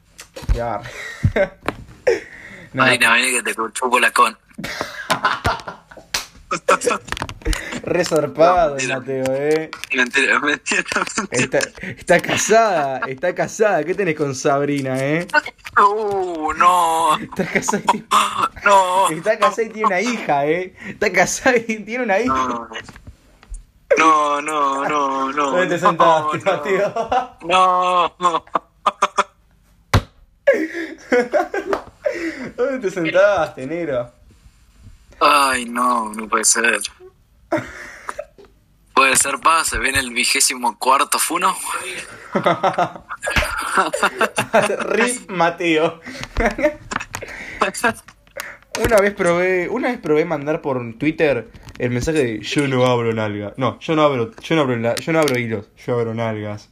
Ya. 0.54 0.82
no, 2.74 2.84
Marina, 2.84 3.14
vení 3.14 3.32
que 3.32 3.44
te 3.44 3.56
chupo 3.74 4.00
la 4.00 4.12
con. 4.12 4.38
re 7.84 8.06
zarpado, 8.06 8.78
No. 8.78 9.00
Mateo, 9.00 9.24
eh. 9.30 9.72
Mentira, 9.96 10.40
mentira, 10.40 10.84
mentira. 11.32 11.60
Está, 11.60 11.60
está 11.90 12.20
casada, 12.20 13.02
está 13.08 13.34
casada. 13.34 13.84
¿Qué 13.84 13.96
tenés 13.96 14.16
con 14.16 14.36
Sabrina, 14.36 14.98
eh? 15.00 15.28
Uh, 15.78 16.31
no, 16.54 17.18
casada 17.36 17.84
y, 17.94 18.04
no. 18.66 19.12
y 19.12 19.22
tiene 19.70 19.86
una 19.86 20.02
hija, 20.02 20.46
eh. 20.46 20.76
Y 21.68 21.84
tiene 21.84 22.04
una 22.04 22.20
hija. 22.20 22.68
No, 23.98 24.42
no, 24.42 24.88
no, 24.88 25.32
no. 25.32 25.52
¿Dónde 25.52 25.68
te 25.68 25.80
sentaste, 25.80 26.38
no. 26.38 26.44
Mateo? 26.46 27.38
No, 27.44 28.16
no. 28.20 28.46
¿Dónde 32.56 32.80
te 32.80 32.92
sentaste, 32.92 33.68
negro? 33.68 34.12
Ay, 35.20 35.66
no, 35.66 36.14
no 36.14 36.28
puede 36.28 36.46
ser. 36.46 36.82
Puede 38.94 39.16
ser, 39.16 39.40
pa, 39.40 39.64
se 39.64 39.80
viene 39.80 40.00
el 40.00 40.12
vigésimo 40.12 40.78
cuarto 40.78 41.20
Funo. 41.20 41.56
Rip 44.80 45.30
Mateo. 45.30 46.00
Una 48.84 48.98
vez 48.98 49.14
probé, 49.14 49.68
una 49.70 49.90
vez 49.90 50.00
probé 50.00 50.26
mandar 50.26 50.62
por 50.62 50.82
Twitter 50.98 51.50
el 51.78 51.90
mensaje 51.92 52.18
de 52.24 52.40
yo 52.42 52.68
no 52.68 52.86
abro 52.86 53.14
nalga. 53.14 53.54
No, 53.58 53.80
yo 53.80 53.96
no 53.96 54.04
abro, 54.04 54.32
yo 54.42 54.56
no 54.56 54.62
abro, 54.62 54.76
la- 54.78 54.96
yo 54.96 55.12
no 55.12 55.20
abro 55.20 55.38
hilos, 55.38 55.68
yo 55.86 56.00
abro 56.00 56.14
nalgas. 56.14 56.70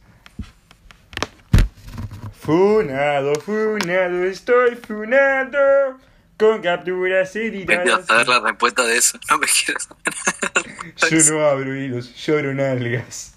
Funado, 2.40 3.34
funado, 3.34 4.24
estoy 4.24 4.74
funado 4.76 5.98
con 6.38 6.62
capturas 6.62 7.34
Vete 7.34 7.48
editadas. 7.48 8.00
a 8.00 8.06
saber 8.06 8.28
la 8.28 8.40
respuesta 8.40 8.82
de 8.84 8.96
eso. 8.96 9.18
No 9.30 9.38
me 9.38 9.46
quieras 9.46 9.88
saber. 9.88 11.24
Yo 11.24 11.32
no 11.34 11.46
abro 11.46 11.76
hilos, 11.76 12.14
yo 12.16 12.38
abro 12.38 12.54
nalgas. 12.54 13.34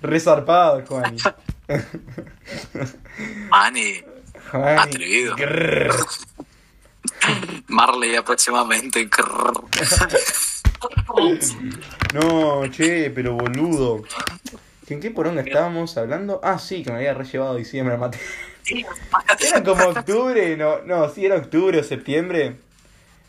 Resarpado, 0.00 0.82
Juan. 0.86 1.16
Mani, 3.50 4.02
Juani. 4.50 4.80
Atrevido. 4.80 5.36
Grrr. 5.36 5.94
Marley 7.68 8.16
aproximadamente. 8.16 9.08
No, 12.14 12.70
che, 12.70 13.10
pero 13.10 13.34
boludo. 13.34 14.02
¿En 14.88 15.00
qué 15.00 15.10
poronga 15.10 15.42
estábamos 15.42 15.96
hablando? 15.96 16.40
Ah, 16.42 16.58
sí, 16.58 16.82
que 16.82 16.90
me 16.90 16.96
había 16.96 17.14
re 17.14 17.24
llevado 17.24 17.54
diciembre 17.54 17.96
mate. 17.96 18.18
Era 19.40 19.62
como 19.62 19.84
octubre, 19.84 20.56
no, 20.56 20.82
no, 20.82 21.08
sí, 21.08 21.24
era 21.24 21.36
octubre 21.36 21.78
o 21.78 21.84
septiembre. 21.84 22.56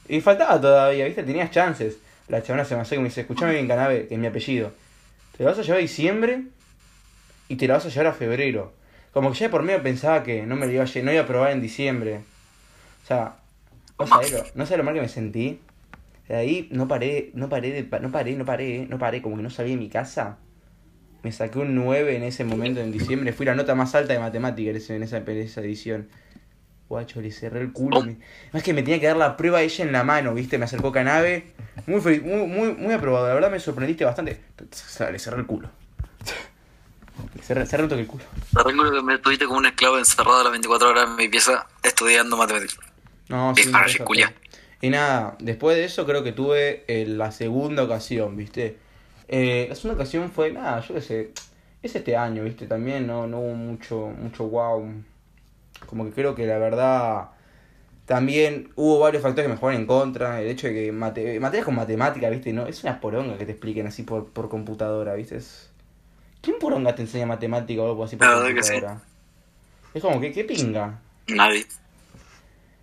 Y 0.08 0.22
faltaba 0.22 0.60
todavía, 0.60 1.06
¿viste? 1.06 1.24
Tenías 1.24 1.52
chances. 1.52 1.98
La 2.28 2.44
chabona 2.44 2.66
se 2.66 2.76
me 2.76 2.82
acerca 2.82 3.00
y 3.00 3.04
me 3.04 3.10
dice, 3.10 3.22
escuchame 3.22 3.54
bien, 3.54 3.68
Canabe, 3.68 4.08
que 4.08 4.16
es 4.16 4.20
mi 4.20 4.28
apellido. 4.28 4.72
Te 5.38 5.44
lo 5.44 5.50
vas 5.50 5.60
a 5.60 5.62
llevar 5.62 5.78
a 5.78 5.82
diciembre 5.82 6.44
y 7.52 7.56
te 7.58 7.68
la 7.68 7.76
vas 7.76 7.86
a 7.86 7.90
llevar 7.90 8.08
a 8.08 8.14
febrero. 8.14 8.74
Como 9.14 9.32
que 9.32 9.40
ya 9.40 9.48
de 9.48 9.52
por 9.52 9.64
medio 9.64 9.84
pensaba 9.84 10.24
que 10.24 10.46
no 10.46 10.56
me 10.56 10.66
lo 10.68 10.72
iba 10.72 10.84
a, 10.84 11.02
no 11.04 11.12
iba 11.12 11.22
a 11.22 11.28
probar 11.28 11.52
en 11.52 11.62
diciembre. 11.62 12.22
O 13.04 13.08
sea, 13.08 13.36
no 14.00 14.08
sabés 14.08 14.32
lo, 14.32 14.44
no 14.56 14.66
sabés 14.66 14.78
lo 14.78 14.84
mal 14.84 14.94
que 14.94 15.02
me 15.02 15.10
sentí. 15.10 15.60
De 16.30 16.36
ahí 16.36 16.70
no 16.72 16.88
paré, 16.88 17.32
no 17.34 17.50
paré, 17.50 17.72
de, 17.72 18.00
no 18.00 18.12
paré, 18.12 18.36
no 18.36 18.46
paré, 18.46 18.86
no 18.90 18.98
paré, 18.98 19.22
como 19.22 19.36
que 19.36 19.44
no 19.44 19.50
salí 19.50 19.72
de 19.72 19.78
mi 19.78 19.90
casa. 19.90 20.38
Me 21.24 21.32
saqué 21.32 21.60
un 21.60 21.76
9 21.76 22.16
en 22.16 22.24
ese 22.24 22.44
momento 22.46 22.80
en 22.80 22.92
diciembre, 22.92 23.34
fui 23.34 23.46
la 23.46 23.54
nota 23.54 23.76
más 23.76 23.94
alta 23.96 24.14
de 24.14 24.20
matemática 24.20 24.70
en, 24.72 24.78
esa, 24.78 24.96
en 24.96 25.04
esa 25.04 25.62
edición. 25.62 26.08
Guacho, 26.90 27.22
le 27.22 27.32
cerré 27.32 27.62
el 27.62 27.74
culo. 27.74 28.02
me- 28.02 28.18
Más 28.54 28.64
que 28.64 28.74
me 28.74 28.82
tenía 28.84 29.00
que 29.00 29.08
dar 29.08 29.18
la 29.18 29.38
prueba 29.38 29.62
ella 29.62 29.86
en 29.86 29.92
la 29.92 30.04
mano, 30.04 30.34
¿viste? 30.34 30.58
Me 30.58 30.66
acercó 30.66 30.92
Canabe. 30.92 31.44
Muy, 31.88 32.02
feliz- 32.02 32.22
muy, 32.24 32.48
muy, 32.48 32.74
muy 32.74 32.94
aprobado, 32.94 33.28
la 33.28 33.34
verdad 33.34 33.52
me 33.52 33.60
sorprendiste 33.60 34.06
bastante. 34.06 34.40
Le 35.12 35.20
cerré 35.20 35.38
el 35.40 35.46
culo. 35.46 35.70
Un 37.50 37.90
toque 37.90 38.02
el 38.02 38.08
culo. 38.08 38.24
Que 38.94 39.02
me 39.02 39.18
tuviste 39.18 39.46
como 39.46 39.58
un 39.58 39.66
esclavo 39.66 39.98
encerrado 39.98 40.40
a 40.40 40.44
las 40.44 40.52
24 40.52 40.90
horas 40.90 41.10
en 41.10 41.16
mi 41.16 41.28
pieza 41.28 41.68
estudiando 41.84 42.38
matemáticas. 42.38 42.78
No, 43.30 43.54
sí, 43.56 43.70
para. 43.70 43.88
Y 44.82 44.90
nada, 44.90 45.36
después 45.40 45.78
de 45.78 45.86
eso 45.86 46.06
creo 46.06 46.24
que 46.24 46.32
tuve 46.32 46.84
eh, 46.88 47.06
la 47.06 47.32
segunda 47.32 47.84
ocasión, 47.84 48.36
¿viste? 48.36 48.78
Eh, 49.28 49.68
la 49.70 49.76
segunda 49.76 49.96
ocasión 49.96 50.32
fue, 50.32 50.52
nada, 50.52 50.82
yo 50.82 50.96
qué 50.96 51.02
sé, 51.02 51.32
es 51.84 51.96
este 51.96 52.18
año, 52.18 52.44
¿viste? 52.44 52.66
También 52.66 53.06
no, 53.06 53.28
no 53.28 53.40
hubo 53.40 53.54
mucho, 53.54 54.08
mucho 54.08 54.46
wow. 54.46 55.04
Como 55.86 56.06
que 56.06 56.12
creo 56.12 56.36
que 56.36 56.46
la 56.48 56.58
verdad 56.58 57.30
también 58.06 58.72
hubo 58.76 59.00
varios 59.00 59.24
factores 59.24 59.48
que 59.48 59.54
me 59.54 59.60
jugaron 59.60 59.82
en 59.82 59.88
contra. 59.88 60.42
El 60.42 60.48
hecho 60.50 60.68
de 60.68 60.74
que 60.74 60.92
mate, 60.92 61.40
materias 61.40 61.66
con 61.66 61.76
matemática, 61.76 62.30
¿viste? 62.30 62.52
No, 62.54 62.68
es 62.68 62.84
una 62.84 63.00
poronga 63.00 63.38
que 63.38 63.46
te 63.46 63.54
expliquen 63.54 63.88
así 63.88 64.04
por, 64.04 64.30
por 64.32 64.50
computadora, 64.50 65.14
¿viste? 65.14 65.38
Es... 65.38 65.71
¿Quién 66.42 66.58
poronga 66.60 66.96
te 66.96 67.04
enseña 67.04 67.26
matemática 67.26 67.82
o 67.82 67.88
algo 67.88 68.04
así 68.04 68.16
por 68.16 68.28
La 68.28 68.36
verdad 68.36 68.56
que 68.56 68.64
sí. 68.64 68.74
Es 69.94 70.02
como 70.02 70.20
que, 70.20 70.32
¿qué 70.32 70.44
pinga? 70.44 71.00
Nadie. 71.28 71.60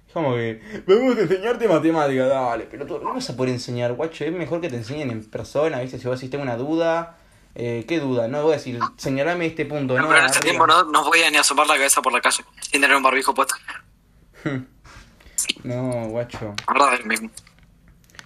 Es 0.07 0.13
como 0.13 0.35
que, 0.35 0.61
vamos 0.87 1.17
a 1.17 1.21
enseñarte 1.21 1.69
matemática, 1.69 2.27
dale, 2.27 2.67
pero 2.71 2.87
tú 2.87 2.99
no 2.99 3.15
vas 3.15 3.29
a 3.29 3.37
poder 3.37 3.53
enseñar, 3.53 3.95
guacho, 3.95 4.25
es 4.25 4.33
mejor 4.33 4.61
que 4.61 4.69
te 4.69 4.77
enseñen 4.77 5.11
en 5.11 5.25
persona, 5.25 5.81
¿viste? 5.81 5.99
Si 5.99 6.07
vos 6.07 6.19
decís 6.19 6.31
tengo 6.31 6.45
una 6.45 6.57
duda, 6.57 7.19
eh, 7.55 7.85
¿qué 7.87 7.99
duda? 7.99 8.29
No 8.29 8.43
voy 8.43 8.53
a 8.53 8.57
decir, 8.57 8.79
señalame 8.97 9.47
este 9.47 9.67
punto, 9.67 9.99
no, 9.99 10.09
pero 10.09 10.25
en 10.25 10.41
tiempo 10.41 10.67
no, 10.67 10.85
no 10.85 11.05
voy 11.05 11.23
a 11.23 11.31
ni 11.31 11.37
asomar 11.37 11.67
la 11.67 11.75
cabeza 11.75 12.01
por 12.01 12.13
la 12.13 12.21
calle 12.21 12.45
sin 12.61 12.81
tener 12.81 12.97
un 12.97 13.03
barbijo 13.03 13.35
puesto. 13.35 13.55
No, 15.65 16.09
guacho. 16.09 16.55
Lo 16.75 17.07
mismo. 17.07 17.31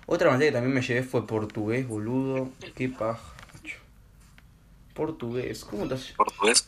Otra 0.06 0.30
materia 0.30 0.50
que 0.50 0.54
también 0.54 0.74
me 0.74 0.82
llevé 0.82 1.02
fue 1.02 1.26
portugués, 1.26 1.86
boludo. 1.86 2.50
Qué 2.74 2.88
paja. 2.88 3.20
Portugués. 4.94 5.64
¿Cómo 5.64 5.88
te 5.88 5.96
portugués. 6.16 6.64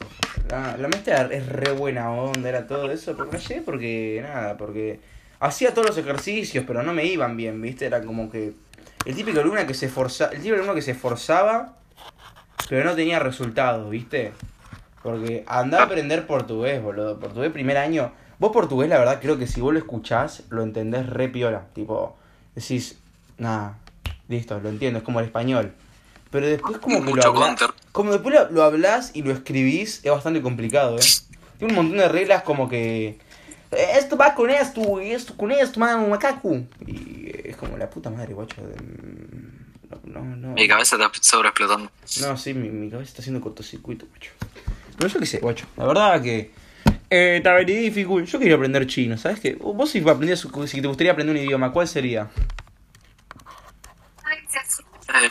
La, 0.48 0.76
la 0.76 0.88
maestra 0.88 1.28
es 1.30 1.46
re 1.46 1.72
buena 1.72 2.10
onda, 2.10 2.48
era 2.48 2.66
todo 2.66 2.90
eso, 2.90 3.14
pero 3.16 3.30
no 3.30 3.38
llegué 3.38 3.60
porque, 3.60 4.20
nada, 4.22 4.56
porque 4.56 5.00
hacía 5.40 5.74
todos 5.74 5.88
los 5.88 5.98
ejercicios, 5.98 6.64
pero 6.66 6.82
no 6.82 6.92
me 6.92 7.04
iban 7.04 7.36
bien, 7.36 7.60
¿viste? 7.60 7.86
Era 7.86 8.02
como 8.02 8.30
que 8.30 8.54
el 9.04 9.14
típico 9.14 9.40
alumno 9.40 9.66
que 9.66 9.74
se 9.74 9.86
esforzaba, 9.86 10.32
el 10.32 10.38
típico 10.38 10.56
alumno 10.56 10.74
que 10.74 10.82
se 10.82 10.92
esforzaba, 10.92 11.76
pero 12.68 12.84
no 12.84 12.94
tenía 12.94 13.18
resultados, 13.18 13.90
¿viste? 13.90 14.32
Porque 15.02 15.44
andá 15.46 15.80
a 15.80 15.84
aprender 15.84 16.26
portugués, 16.26 16.82
boludo. 16.82 17.20
Portugués 17.20 17.52
primer 17.52 17.76
año. 17.76 18.12
Vos 18.38 18.52
portugués, 18.52 18.88
la 18.88 18.98
verdad, 18.98 19.18
creo 19.20 19.38
que 19.38 19.46
si 19.46 19.60
vos 19.60 19.72
lo 19.72 19.78
escuchás, 19.78 20.44
lo 20.48 20.62
entendés 20.62 21.06
re 21.06 21.28
piola. 21.28 21.66
Tipo, 21.74 22.16
decís, 22.54 22.98
nada, 23.36 23.78
listo, 24.28 24.58
lo 24.60 24.70
entiendo, 24.70 25.00
es 25.00 25.04
como 25.04 25.20
el 25.20 25.26
español. 25.26 25.74
Pero 26.34 26.48
después 26.48 26.78
como 26.78 27.04
que 27.04 27.12
lo 27.14 27.54
como 27.92 28.10
después 28.10 28.34
lo, 28.34 28.50
lo 28.50 28.64
hablás 28.64 29.12
y 29.14 29.22
lo 29.22 29.30
escribís, 29.30 30.00
es 30.02 30.10
bastante 30.10 30.42
complicado, 30.42 30.98
¿eh? 30.98 31.02
Tiene 31.58 31.74
un 31.74 31.76
montón 31.76 31.98
de 31.98 32.08
reglas 32.08 32.42
como 32.42 32.68
que... 32.68 33.20
Esto 33.70 34.16
va 34.16 34.34
con 34.34 34.50
esto, 34.50 35.00
y 35.00 35.12
esto 35.12 35.36
con 35.36 35.52
esto, 35.52 35.78
man, 35.78 36.10
macaco. 36.10 36.56
Y 36.88 37.30
es 37.44 37.56
como 37.56 37.76
la 37.76 37.88
puta 37.88 38.10
madre, 38.10 38.34
guacho. 38.34 38.62
de- 38.62 38.74
No, 40.10 40.24
no, 40.24 40.34
no. 40.34 40.48
Mi 40.54 40.66
cabeza 40.66 40.96
está 40.96 41.08
sobreexplotando. 41.20 41.88
No, 42.22 42.36
sí, 42.36 42.52
mi, 42.52 42.68
mi 42.68 42.90
cabeza 42.90 43.10
está 43.10 43.22
haciendo 43.22 43.40
cortocircuito, 43.40 44.06
guacho. 44.06 44.32
Pero 44.98 45.08
yo 45.08 45.20
qué 45.20 45.26
sé, 45.26 45.38
guacho. 45.38 45.66
La 45.76 45.86
verdad 45.86 46.20
que... 46.20 46.50
Eh, 47.10 47.64
difficult. 47.64 48.26
Yo 48.26 48.40
quería 48.40 48.56
aprender 48.56 48.88
chino, 48.88 49.16
¿sabes 49.16 49.38
qué? 49.38 49.54
Vos 49.54 49.88
si, 49.88 50.00
aprendías, 50.00 50.44
si 50.66 50.80
te 50.80 50.88
gustaría 50.88 51.12
aprender 51.12 51.36
un 51.36 51.42
idioma, 51.42 51.70
¿cuál 51.70 51.86
sería? 51.86 52.28
Eh, 55.14 55.30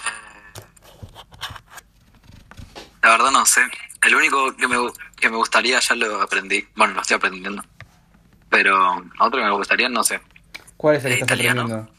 la 3.01 3.09
verdad 3.09 3.31
no 3.31 3.45
sé. 3.45 3.61
El 4.33 4.39
único 4.39 4.57
que 4.57 4.67
me, 4.67 4.75
que 5.15 5.29
me 5.29 5.37
gustaría 5.37 5.79
ya 5.79 5.95
lo 5.95 6.21
aprendí. 6.21 6.67
Bueno, 6.75 6.95
lo 6.95 7.01
estoy 7.01 7.15
aprendiendo. 7.17 7.63
Pero 8.49 9.03
otro 9.19 9.39
que 9.39 9.45
me 9.45 9.51
gustaría 9.51 9.89
no 9.89 10.03
sé. 10.03 10.21
¿Cuál 10.77 10.95
es 10.97 11.05
el 11.05 11.09
que 11.09 11.19
estás 11.21 11.27
Italiano. 11.37 11.61
aprendiendo? 11.61 11.93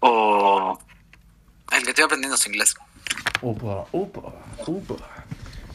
O 0.00 0.78
el 1.72 1.82
que 1.82 1.90
estoy 1.90 2.04
aprendiendo 2.04 2.36
es 2.36 2.46
inglés. 2.46 2.74
Upa, 3.42 3.86
upa, 3.92 4.20
upa. 4.66 4.94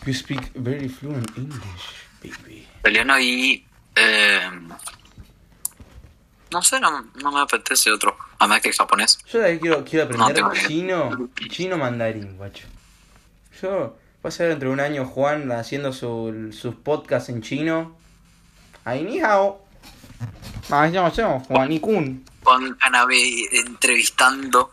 You 0.05 0.13
speak 0.13 0.51
very 0.55 0.89
fluent 0.89 1.29
English, 1.37 1.61
baby. 2.21 2.67
Italiano 2.79 3.19
y... 3.19 3.65
Eh, 3.95 4.49
no 6.51 6.61
sé, 6.61 6.79
no, 6.79 7.01
no 7.21 7.31
me 7.31 7.39
apetece 7.41 7.91
otro. 7.91 8.15
Además 8.39 8.61
que 8.61 8.73
japonés. 8.73 9.17
Yo 9.31 9.39
de 9.39 9.45
ahí 9.47 9.59
quiero, 9.59 9.83
quiero 9.85 10.09
No, 10.17 10.25
aprender 10.25 10.61
que- 10.61 10.67
chino, 10.67 11.29
chino 11.49 11.77
mandarín, 11.77 12.35
guacho. 12.37 12.67
Yo, 13.61 13.95
vas 14.23 14.39
a 14.39 14.43
ver 14.43 14.51
dentro 14.53 14.69
de 14.69 14.73
un 14.73 14.79
año 14.79 15.05
Juan 15.05 15.51
haciendo 15.51 15.93
su- 15.93 16.51
sus 16.57 16.75
podcasts 16.75 17.29
en 17.29 17.41
chino. 17.41 17.95
Ahí 18.85 19.03
ni 19.03 19.19
hao. 19.19 19.61
Ah, 20.71 20.89
Juan 21.47 21.71
y 21.71 21.79
Kun. 21.79 22.25
Juan 22.43 22.75
Canabe 22.75 23.17
entrevistando. 23.51 24.71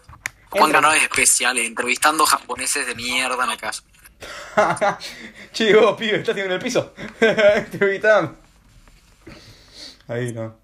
Juan. 0.50 0.72
Canabe 0.72 0.98
especial, 0.98 1.58
entrevistando 1.58 2.24
japoneses 2.26 2.86
de 2.86 2.94
mierda 2.94 3.42
en 3.44 3.50
la 3.50 3.56
casa. 3.56 3.82
che, 5.52 5.74
vos, 5.76 5.96
pibe, 5.96 6.18
estás 6.18 6.36
en 6.36 6.50
el 6.50 6.58
piso. 6.58 6.92
Te 7.18 7.78
gritando. 7.78 8.36
Ahí 10.08 10.32
no. 10.32 10.56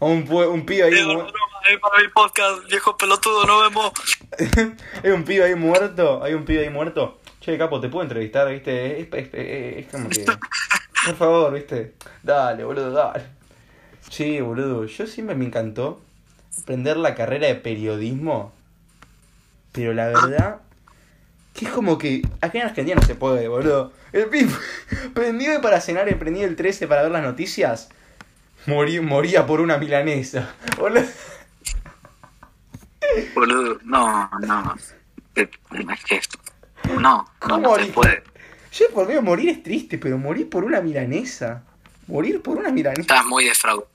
Un, 0.00 0.30
un 0.30 0.66
pibe 0.66 0.84
ahí. 0.84 1.04
mu- 1.04 1.24
para 1.80 2.00
mi 2.02 2.08
podcast, 2.08 2.64
viejo 2.68 2.96
pelotudo, 2.96 3.44
no 3.44 3.60
vemos. 3.60 3.92
Hay 5.02 5.10
un 5.10 5.24
pibe 5.24 5.44
ahí 5.44 5.54
muerto, 5.54 6.22
hay 6.22 6.34
un 6.34 6.44
pibe 6.44 6.60
ahí 6.64 6.70
muerto. 6.70 7.18
Che, 7.46 7.56
capo, 7.56 7.80
¿te 7.80 7.88
puedo 7.88 8.02
entrevistar, 8.02 8.48
viste? 8.48 9.00
Es, 9.02 9.06
es- 9.12 9.28
es- 9.32 9.86
es 9.86 9.86
como 9.92 10.08
que... 10.08 10.24
Por 11.06 11.14
favor, 11.16 11.52
viste. 11.54 11.94
Dale, 12.24 12.64
boludo, 12.64 12.90
dale. 12.90 13.24
Sí, 14.10 14.40
boludo, 14.40 14.84
yo 14.86 15.06
siempre 15.06 15.36
me 15.36 15.44
encantó 15.46 16.00
aprender 16.60 16.96
la 16.96 17.14
carrera 17.14 17.46
de 17.46 17.54
periodismo. 17.54 18.52
Pero 19.70 19.94
la 19.94 20.08
verdad... 20.08 20.60
Que 21.54 21.66
es 21.66 21.70
como 21.70 21.98
que... 21.98 22.22
Acá 22.40 22.58
en 22.58 22.64
Argentina 22.66 22.96
no 23.00 23.06
se 23.06 23.14
puede, 23.14 23.46
boludo. 23.46 23.92
El 24.12 24.26
pibe 24.28 24.50
prendido 25.14 25.60
para 25.60 25.80
cenar, 25.80 26.08
el 26.08 26.18
prendido 26.18 26.48
el 26.48 26.56
13 26.56 26.88
para 26.88 27.02
ver 27.02 27.12
las 27.12 27.22
noticias. 27.22 27.90
Morí, 28.66 28.98
moría 28.98 29.46
por 29.46 29.60
una 29.60 29.78
milanesa. 29.78 30.52
Boludo. 30.76 31.06
Boludo, 33.36 33.78
no, 33.84 34.28
no. 34.40 34.74
Eh, 35.36 35.48
Es 35.92 36.04
que. 36.04 36.20
No, 36.94 37.00
no, 37.00 37.28
¿Cómo 37.38 37.58
no 37.58 37.76
se 37.84 37.92
puede. 37.92 38.22
Yo 38.72 38.86
por 38.92 39.08
mí 39.08 39.18
morir 39.20 39.48
es 39.48 39.62
triste, 39.62 39.98
pero 39.98 40.18
morir 40.18 40.48
por 40.50 40.64
una 40.64 40.80
milanesa. 40.80 41.62
Morir 42.06 42.42
por 42.42 42.58
una 42.58 42.70
milanesa. 42.70 43.00
Estás 43.02 43.24
muy 43.24 43.44
defraudado. 43.44 43.88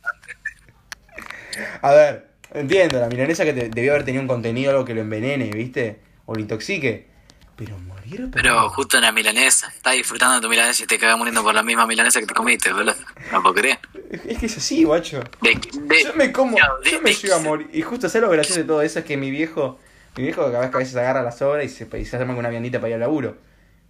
A 1.81 1.91
ver, 1.91 2.27
entiendo, 2.53 2.99
la 2.99 3.07
milanesa 3.07 3.43
que 3.45 3.53
te- 3.53 3.69
debió 3.69 3.91
haber 3.91 4.05
tenido 4.05 4.21
un 4.21 4.27
contenido, 4.27 4.71
algo 4.71 4.85
que 4.85 4.93
lo 4.93 5.01
envenene, 5.01 5.49
¿viste? 5.51 5.99
O 6.25 6.33
lo 6.33 6.39
intoxique. 6.39 7.09
Pero 7.55 7.77
morir 7.79 8.21
por 8.21 8.31
Pero 8.31 8.69
justo 8.69 8.97
en 8.97 9.03
la 9.03 9.11
milanesa. 9.11 9.67
Estás 9.67 9.93
disfrutando 9.93 10.35
de 10.35 10.41
tu 10.41 10.49
milanesa 10.49 10.83
y 10.83 10.87
te 10.87 10.97
cagas 10.97 11.17
muriendo 11.17 11.43
por 11.43 11.53
la 11.53 11.61
misma 11.61 11.85
milanesa 11.85 12.19
que 12.19 12.25
te 12.25 12.33
comiste, 12.33 12.71
boludo. 12.73 12.95
No 13.31 13.41
puedo 13.41 13.55
creer. 13.55 13.79
Es 14.27 14.37
que 14.39 14.45
es 14.47 14.57
así, 14.57 14.83
guacho. 14.83 15.21
De, 15.41 15.49
de- 15.73 16.03
Yo 16.03 16.13
me 16.15 16.31
como, 16.31 16.57
de- 16.83 16.91
yo 16.91 17.01
me 17.01 17.13
llego 17.13 17.35
a 17.35 17.39
morir. 17.39 17.69
Y 17.73 17.81
justo 17.81 18.07
hacer 18.07 18.21
lo 18.23 18.29
gracioso 18.29 18.61
de 18.61 18.65
todo 18.65 18.81
eso 18.81 18.99
es 18.99 19.05
que 19.05 19.17
mi 19.17 19.29
viejo, 19.29 19.79
mi 20.17 20.23
viejo 20.23 20.43
cada 20.45 20.59
vez 20.61 20.69
que 20.69 20.75
a 20.77 20.79
veces 20.79 20.95
agarra 20.95 21.21
la 21.23 21.31
sobra 21.31 21.63
y 21.63 21.69
se, 21.69 21.87
y 21.97 22.05
se 22.05 22.15
arma 22.17 22.33
con 22.33 22.39
una 22.39 22.49
viandita 22.49 22.79
para 22.79 22.89
ir 22.89 22.93
al 22.95 22.99
laburo. 23.01 23.35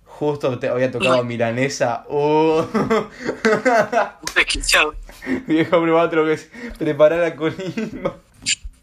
Justo 0.06 0.60
te 0.60 0.68
había 0.68 0.92
tocado 0.92 1.18
No. 1.18 1.24
milanesa. 1.24 2.06
Oh. 2.10 2.68
Viejo 5.48 5.82
probaba 5.82 6.08
otro 6.08 6.26
que 6.26 6.34
es 6.34 6.50
preparar 6.78 7.20
la 7.20 7.36
colima. 7.36 8.16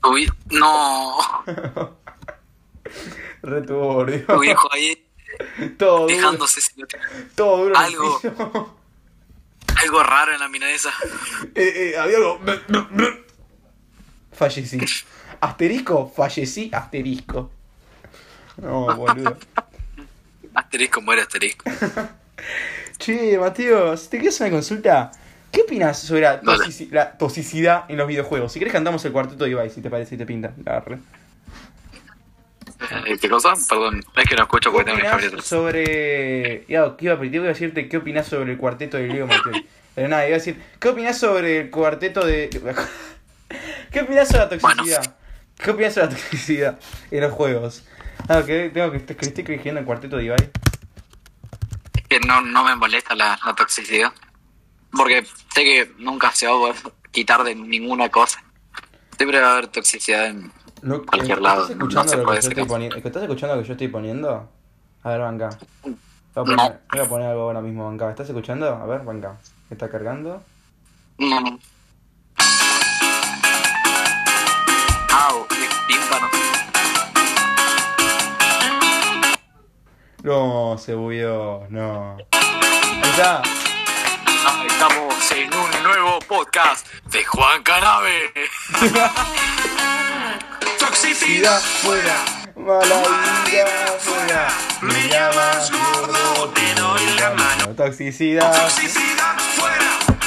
Tu, 0.03 0.33
no. 0.51 1.19
Returbio. 3.43 4.25
Tu 4.27 4.39
viejo 4.41 4.69
ahí 4.73 5.07
Todo 5.77 6.07
dejándose 6.07 6.61
todo 7.35 7.65
duro 7.65 7.77
algo. 7.79 8.21
algo 9.77 10.03
raro 10.03 10.33
en 10.33 10.41
la 10.41 10.49
milanesa. 10.49 10.91
Eh, 11.55 11.93
eh, 11.95 11.99
había 11.99 12.17
algo. 12.17 12.41
Fallecí. 14.33 14.79
Asterisco, 15.41 16.13
fallecí, 16.15 16.71
asterisco. 16.73 17.51
No, 18.61 18.95
boludo. 18.97 19.37
Asterisco 20.55 21.01
muere 21.01 21.23
asterisco. 21.23 21.65
Che, 22.99 23.39
Mateo, 23.39 23.97
te 23.97 24.09
quiero 24.19 24.29
hacer 24.31 24.47
una 24.49 24.57
consulta. 24.57 25.13
¿Qué 25.53 25.61
opinas 25.63 26.01
sobre 26.01 26.23
la, 26.23 26.39
Dale. 26.39 26.65
toxici- 26.65 26.91
la 26.91 27.17
toxicidad 27.17 27.85
en 27.89 27.97
los 27.97 28.09
videojuegos? 28.09 28.53
Si 28.53 28.59
querés 28.59 28.73
cantamos 28.73 29.05
el 29.05 29.13
cuarteto 29.13 29.45
de 29.45 29.51
Ibai, 29.51 29.71
si 29.71 29.81
te 29.81 29.89
parece 29.89 30.17
y 30.17 30.19
te 30.19 30.27
pinta. 30.27 30.53
Agarre. 30.67 30.99
Eh, 33.07 33.17
¿Qué 33.21 33.29
cosa? 33.29 33.55
Perdón, 33.69 34.03
es 34.17 34.25
que 34.29 34.35
no 34.37 34.43
escucho 34.43 34.71
¿Qué 34.71 34.77
porque 34.79 34.85
tengo 34.93 34.97
mi 34.97 35.07
opinás 35.09 35.23
cabrita. 35.23 35.43
sobre... 35.43 36.65
Iba, 36.69 36.97
iba, 37.01 37.15
a- 37.15 37.25
iba 37.25 37.45
a 37.45 37.49
decirte 37.49 37.89
qué 37.89 37.97
opinás 37.97 38.27
sobre 38.27 38.53
el 38.53 38.59
cuarteto 38.59 38.97
de 38.97 39.07
Diego 39.09 39.27
Martín. 39.29 39.65
Pero 39.95 40.09
nada, 40.09 40.27
iba 40.27 40.35
a 40.37 40.39
decir, 40.39 40.61
¿qué 40.81 40.89
opinás 40.89 41.19
sobre 41.19 41.61
el 41.61 41.71
cuarteto 41.71 42.25
de... 42.27 42.51
¿Qué 43.93 44.01
opinás 44.01 44.29
sobre 44.29 44.41
la 44.41 44.49
toxicidad? 44.49 45.15
¿Qué 45.59 45.71
opinás 45.71 45.95
sobre 45.95 46.07
la 46.09 46.13
toxicidad 46.17 46.79
en 47.11 47.21
los 47.21 47.33
juegos? 47.33 47.85
Ah, 48.29 48.43
que 48.45 48.71
tengo 48.71 48.91
que, 48.93 49.05
que 49.05 49.27
estoy 49.27 49.45
corrigiendo 49.45 49.81
el 49.81 49.87
cuarteto 49.87 50.17
de 50.17 50.25
Ibai. 50.25 50.51
Es 51.95 52.07
que 52.09 52.21
no, 52.21 52.41
no 52.41 52.65
me 52.65 52.75
molesta 52.77 53.15
la, 53.15 53.39
la 53.45 53.55
toxicidad. 53.55 54.13
Porque 54.93 55.25
sé 55.55 55.65
que 55.65 55.93
nunca 55.99 56.33
se 56.33 56.47
va 56.47 56.53
a 56.55 56.57
poder 56.59 56.77
quitar 57.11 57.45
de 57.45 57.55
ninguna 57.55 58.09
cosa. 58.09 58.43
Siempre 59.17 59.41
va 59.41 59.49
a 59.49 59.53
haber 59.53 59.69
toxicidad 59.69 60.27
en 60.27 60.53
No, 60.83 61.05
cualquier 61.05 61.39
¿estás 61.39 61.43
lado. 61.43 61.75
No 61.75 62.05
se 62.05 62.19
puede? 62.19 62.39
¿Estás 62.39 63.23
escuchando 63.23 63.57
lo 63.57 63.63
que 63.63 63.69
yo 63.69 63.73
estoy 63.73 63.89
poniendo? 63.89 64.49
A 65.03 65.11
ver, 65.11 65.21
banca. 65.21 65.51
Voy 65.83 65.95
a 66.35 66.41
No. 66.41 66.45
poner, 66.57 66.81
voy 66.93 67.01
a 67.01 67.09
poner 67.09 67.27
algo 67.29 67.43
ahora 67.43 67.61
mismo, 67.61 67.85
banca. 67.87 68.11
¿Estás 68.11 68.29
escuchando? 68.29 68.69
A 68.69 68.87
ver, 68.87 69.03
banca. 69.03 69.37
¿Está 69.71 69.89
cargando? 69.91 70.43
No, 71.19 71.59
tímpano. 75.89 76.29
No, 80.23 80.77
se 80.79 80.95
bugueó, 80.95 81.67
no. 81.71 82.17
Ahí 82.33 83.11
está. 83.11 83.43
Ah, 84.47 84.65
Estamos 84.69 85.33
en 85.33 85.53
un 85.53 85.83
nuevo 85.83 86.19
podcast 86.21 86.87
de 87.07 87.25
Juan 87.25 87.63
Canabe. 87.63 88.33
Toxicidad 90.79 91.61
fuera, 91.61 92.17
mala 92.57 93.03
vida 93.47 93.67
fuera. 93.99 94.49
Me 94.83 95.09
llamas 95.09 95.71
gordo, 95.73 96.51
te 96.51 96.75
doy 96.75 97.07
la 97.19 97.31
mano. 97.31 97.75
Toxicidad, 97.75 98.53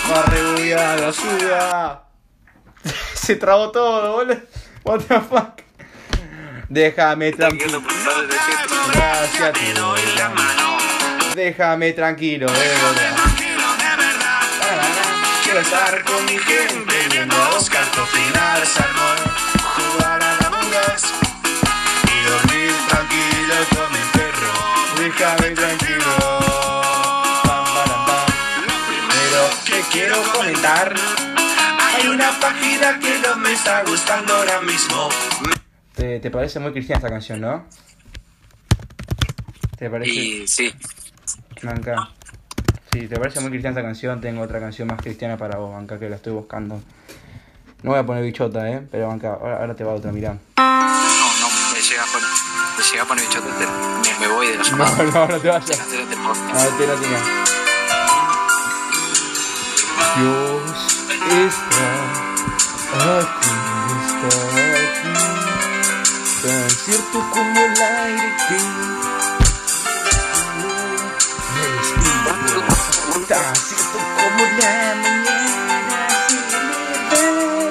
más 0.10 0.26
rebugueada, 0.26 1.08
ayuda. 1.08 2.08
Se 3.14 3.36
trabó 3.36 3.72
todo, 3.72 4.14
boludo. 4.14 4.42
What 4.84 5.08
the 5.08 5.20
fuck. 5.22 5.62
Déjame 6.68 7.32
tranquilo. 7.34 7.82
Gracias, 8.94 9.54
te 9.54 9.74
doy 9.74 10.02
la 10.18 10.30
mano. 10.30 10.78
Déjame 11.36 11.94
tranquilo, 11.94 12.48
de 12.48 12.60
verdad. 12.60 13.22
Quiero 15.44 15.60
estar 15.60 16.04
con 16.04 16.26
mi 16.26 16.38
gente 16.38 17.08
viendo 17.12 17.36
a 17.36 17.50
Oscar 17.50 17.84
cocinar 17.92 18.66
salmón, 18.66 19.18
jugar 19.76 20.24
a 20.24 20.36
las 20.38 20.50
bugas 20.50 21.04
y 22.08 22.30
dormir 22.30 22.74
tranquilo 22.88 23.56
con 23.76 23.92
mi 23.92 24.00
perro. 24.14 24.54
Déjame 24.98 25.56
tranquilo. 25.56 26.12
Pam, 27.44 27.66
param, 27.74 28.06
pam. 28.06 28.26
Pero 29.10 29.50
te 29.66 29.82
quiero 29.92 30.24
comentar. 30.34 31.31
Una 32.22 32.40
página 32.40 33.00
que 33.00 33.18
no 33.18 33.36
me 33.38 33.52
está 33.52 33.84
gustando 33.84 34.36
ahora 34.36 34.62
mismo. 34.62 35.10
¿Te, 35.96 36.20
te 36.20 36.30
parece 36.30 36.60
muy 36.60 36.72
cristiana 36.72 36.98
esta 37.00 37.10
canción, 37.10 37.42
no? 37.42 37.66
¿Te 39.76 39.90
parece? 39.90 40.12
Y 40.12 40.48
sí, 40.48 40.72
Banca. 41.64 42.10
Si 42.94 43.08
te 43.08 43.16
parece 43.20 43.40
muy 43.40 43.50
cristiana 43.50 43.76
esta 43.76 43.88
canción, 43.88 44.22
tengo 44.22 44.44
otra 44.44 44.60
canción 44.60 44.88
más 44.88 45.02
cristiana 45.02 45.36
para 45.36 45.58
vos, 45.58 45.74
Banca, 45.74 45.98
que 45.98 46.10
la 46.10 46.18
estoy 46.18 46.34
buscando. 46.34 46.80
No 47.82 47.90
voy 47.90 48.00
a 48.00 48.06
poner 48.06 48.24
bichota, 48.24 48.70
eh, 48.70 48.88
pero 48.92 49.08
Banca, 49.08 49.34
ahora, 49.34 49.58
ahora 49.58 49.76
te 49.76 49.84
va 49.84 49.94
otra, 49.94 50.12
mirá. 50.12 50.34
no, 50.34 50.38
no, 50.60 51.48
me 51.74 51.82
llega 51.82 52.04
a 52.04 52.06
poner, 52.06 52.30
me 52.78 52.84
llega 52.84 53.02
a 53.02 53.06
poner 53.08 53.26
bichote, 53.26 53.48
me, 53.50 54.28
me 54.28 54.34
voy 54.34 54.48
de 54.48 54.58
la 54.58 54.64
llamada. 54.64 55.04
No, 55.04 55.12
no, 55.12 55.28
no 55.28 55.40
te 55.40 55.48
vayas. 55.48 55.82
A 55.82 55.86
ver, 56.66 56.78
te 56.78 56.86
la 56.88 56.96
tenía. 56.96 57.20
Dios 60.18 60.98
está 61.32 62.01
aquí, 63.02 63.50
está 64.06 64.30
aquí, 64.78 65.14
tan 66.44 66.70
cierto 66.70 67.18
como 67.32 67.60
el 67.60 67.82
aire 67.82 68.30
que 68.48 68.58
respiro, 71.72 72.62
tan 73.28 73.56
cierto 73.56 73.98
como 74.18 74.44
la 74.60 74.74
mañana 74.96 76.00
se 76.28 76.40
levanta 76.62 77.20
el 77.20 77.70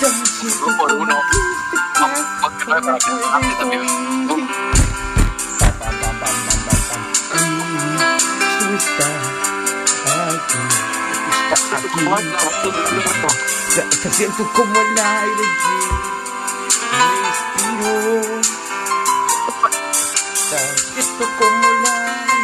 tan 0.00 0.18
cierto 0.26 0.68
como 0.76 0.96
pam. 1.94 2.20
Tú 8.58 8.66
estás 8.76 9.24
aquí, 10.16 10.62
aquí. 11.54 12.04
Está- 13.68 13.82
Está 13.90 14.10
cierto 14.10 14.50
como 14.52 14.80
el 14.80 14.98
aire 14.98 15.44
que 15.60 17.02
respiro. 17.22 18.40
Está 20.34 20.58
cierto 20.94 21.24
como 21.38 21.68
la 21.82 21.92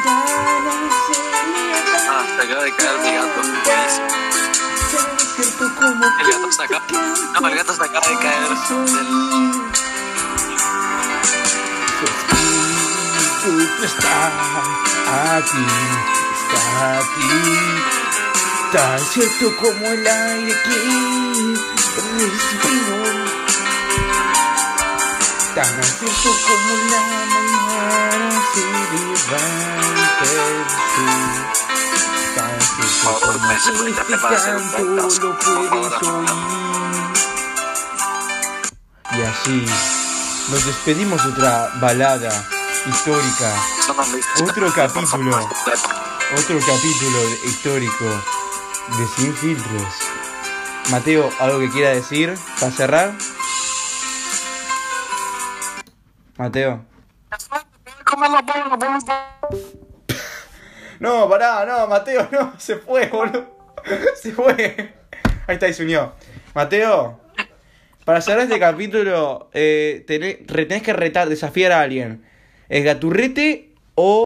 se. 0.06 1.14
Ah, 2.08 2.24
se 2.36 2.42
acaba 2.42 2.62
de 2.64 2.72
caer 2.74 2.98
mi 3.00 3.10
gato. 3.14 3.40
Como 5.78 6.04
El 6.04 6.26
gato 6.32 6.52
se 6.52 6.62
acaba. 6.64 6.82
No, 7.40 7.48
el 7.48 7.54
gato 7.56 7.72
se 7.74 7.82
acaba 7.84 8.06
de 8.08 8.16
caer. 8.18 8.48
del- 8.48 9.70
está 13.84 14.14
aquí, 15.38 15.66
está 16.36 16.98
aquí, 16.98 17.30
tan 18.72 19.00
cierto 19.00 19.56
como 19.56 19.86
el 19.86 20.06
aire 20.06 20.54
que 20.62 20.70
respiro, 22.18 22.98
tan 25.54 25.82
cierto 25.82 26.30
como 26.46 26.72
la 26.90 27.00
mañana 27.26 28.42
se 28.54 28.60
levanta 28.92 30.24
el 30.30 30.64
sol, 30.94 31.18
tan 32.36 32.56
cierto 32.60 33.10
como 33.20 33.48
este 33.52 34.14
canto 34.44 34.82
lo 34.84 35.38
puedes 35.38 35.96
oír. 36.02 36.30
Y 39.12 39.22
así 39.22 39.66
nos 40.48 40.64
despedimos 40.64 41.24
de 41.24 41.28
otra 41.30 41.72
balada 41.80 42.32
histórica, 42.86 43.52
Otro 44.44 44.72
capítulo. 44.72 45.50
Otro 46.32 46.60
capítulo 46.60 47.18
histórico 47.44 48.06
de 48.98 49.06
Sin 49.16 49.32
Filtros. 49.34 49.94
Mateo, 50.90 51.30
¿algo 51.38 51.60
que 51.60 51.70
quiera 51.70 51.90
decir 51.90 52.34
para 52.58 52.72
cerrar? 52.72 53.12
Mateo. 56.36 56.84
No, 61.00 61.26
pará, 61.30 61.64
no, 61.64 61.86
Mateo, 61.86 62.28
no, 62.30 62.52
se 62.58 62.76
fue, 62.76 63.06
boludo. 63.06 63.56
Se 64.20 64.32
fue. 64.32 64.92
Ahí 65.46 65.54
está, 65.56 65.66
y. 65.66 66.12
Mateo, 66.54 67.20
para 68.04 68.20
cerrar 68.20 68.42
este 68.42 68.58
capítulo, 68.58 69.48
eh, 69.54 70.04
tenés 70.06 70.82
que 70.82 70.92
retar, 70.92 71.28
desafiar 71.28 71.72
a 71.72 71.80
alguien. 71.80 72.24
¿Es 72.68 72.84
Gaturrete 72.84 73.72
o.? 73.94 74.24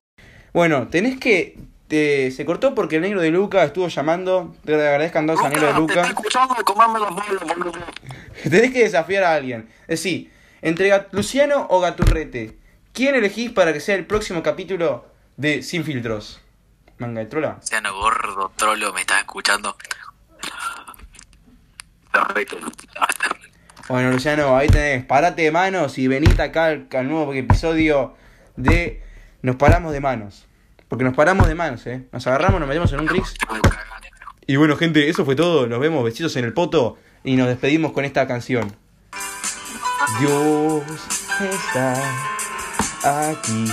Bueno, 0.53 0.89
tenés 0.89 1.19
que. 1.21 1.59
Te- 1.95 2.31
se 2.33 2.45
cortó 2.45 2.75
porque 2.75 2.97
el 2.97 3.03
negro 3.03 3.21
de 3.21 3.31
Luca 3.31 3.63
estuvo 3.63 3.87
llamando. 3.89 4.55
Te 4.65 4.75
agradezcan 4.75 5.27
dos 5.27 5.41
al 5.41 5.51
negro 5.53 5.69
de 5.69 5.75
Luca. 5.75 5.95
estoy 6.01 6.09
escuchando 6.11 6.57
y 6.61 6.65
comerme 6.65 6.99
los 6.99 7.11
bolos, 7.15 7.41
boludo. 7.43 7.73
Tenés 8.43 8.73
que 8.73 8.81
desafiar 8.83 9.23
a 9.25 9.35
alguien. 9.35 9.69
Es 9.83 10.01
decir, 10.03 10.33
entre 10.63 10.89
Gat- 10.89 11.09
Luciano 11.13 11.67
o 11.71 11.81
Gaturrete. 11.81 12.59
¿Quién 12.93 13.15
elegís 13.15 13.51
para 13.53 13.73
que 13.73 13.81
sea 13.81 13.95
el 13.95 14.07
próximo 14.07 14.43
capítulo 14.43 15.07
de 15.37 15.63
Sin 15.63 15.85
Filtros? 15.85 16.41
Manga 16.99 17.21
de 17.21 17.27
trola. 17.27 17.57
Luciano 17.61 17.95
gordo, 17.95 18.53
trolo, 18.57 18.93
me 18.93 19.01
estás 19.01 19.19
escuchando. 19.19 19.77
Bueno, 23.89 24.11
Luciano, 24.13 24.57
ahí 24.57 24.69
tenés. 24.69 25.05
Parate 25.05 25.43
de 25.43 25.51
manos 25.51 25.99
y 25.99 26.09
venite 26.09 26.41
acá 26.43 26.67
al, 26.67 26.89
al 26.93 27.09
nuevo 27.09 27.33
episodio 27.35 28.15
de 28.57 29.03
Nos 29.43 29.57
Paramos 29.57 29.93
de 29.93 30.01
Manos. 30.01 30.47
Porque 30.89 31.05
nos 31.05 31.15
paramos 31.15 31.49
de 31.49 31.55
manos, 31.55 31.87
¿eh? 31.87 32.07
Nos 32.13 32.27
agarramos, 32.27 32.61
nos 32.61 32.69
metemos 32.69 32.93
en 32.93 33.01
un 33.01 33.07
Crix. 33.07 33.35
Y 34.47 34.57
bueno, 34.57 34.77
gente, 34.77 35.09
eso 35.09 35.25
fue 35.25 35.37
todo. 35.37 35.67
Nos 35.67 35.81
vemos 35.81 36.05
besitos 36.05 36.37
en 36.37 36.45
el 36.45 36.53
poto 36.53 36.99
y 37.23 37.37
nos 37.37 37.49
despedimos 37.49 37.93
con 37.93 38.05
esta 38.05 38.27
canción. 38.27 38.77
Dios 40.21 40.83
está 41.41 41.95
aquí, 43.31 43.65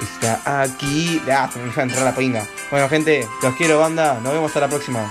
está 0.00 0.62
aquí. 0.62 1.20
Ah, 1.30 1.50
se 1.52 1.58
me 1.58 1.66
deja 1.66 1.82
entrar 1.82 2.04
la 2.04 2.14
pinga. 2.14 2.46
Bueno, 2.70 2.88
gente, 2.88 3.26
los 3.42 3.54
quiero, 3.56 3.80
banda. 3.80 4.20
Nos 4.22 4.32
vemos 4.32 4.48
hasta 4.48 4.60
la 4.60 4.68
próxima. 4.68 5.10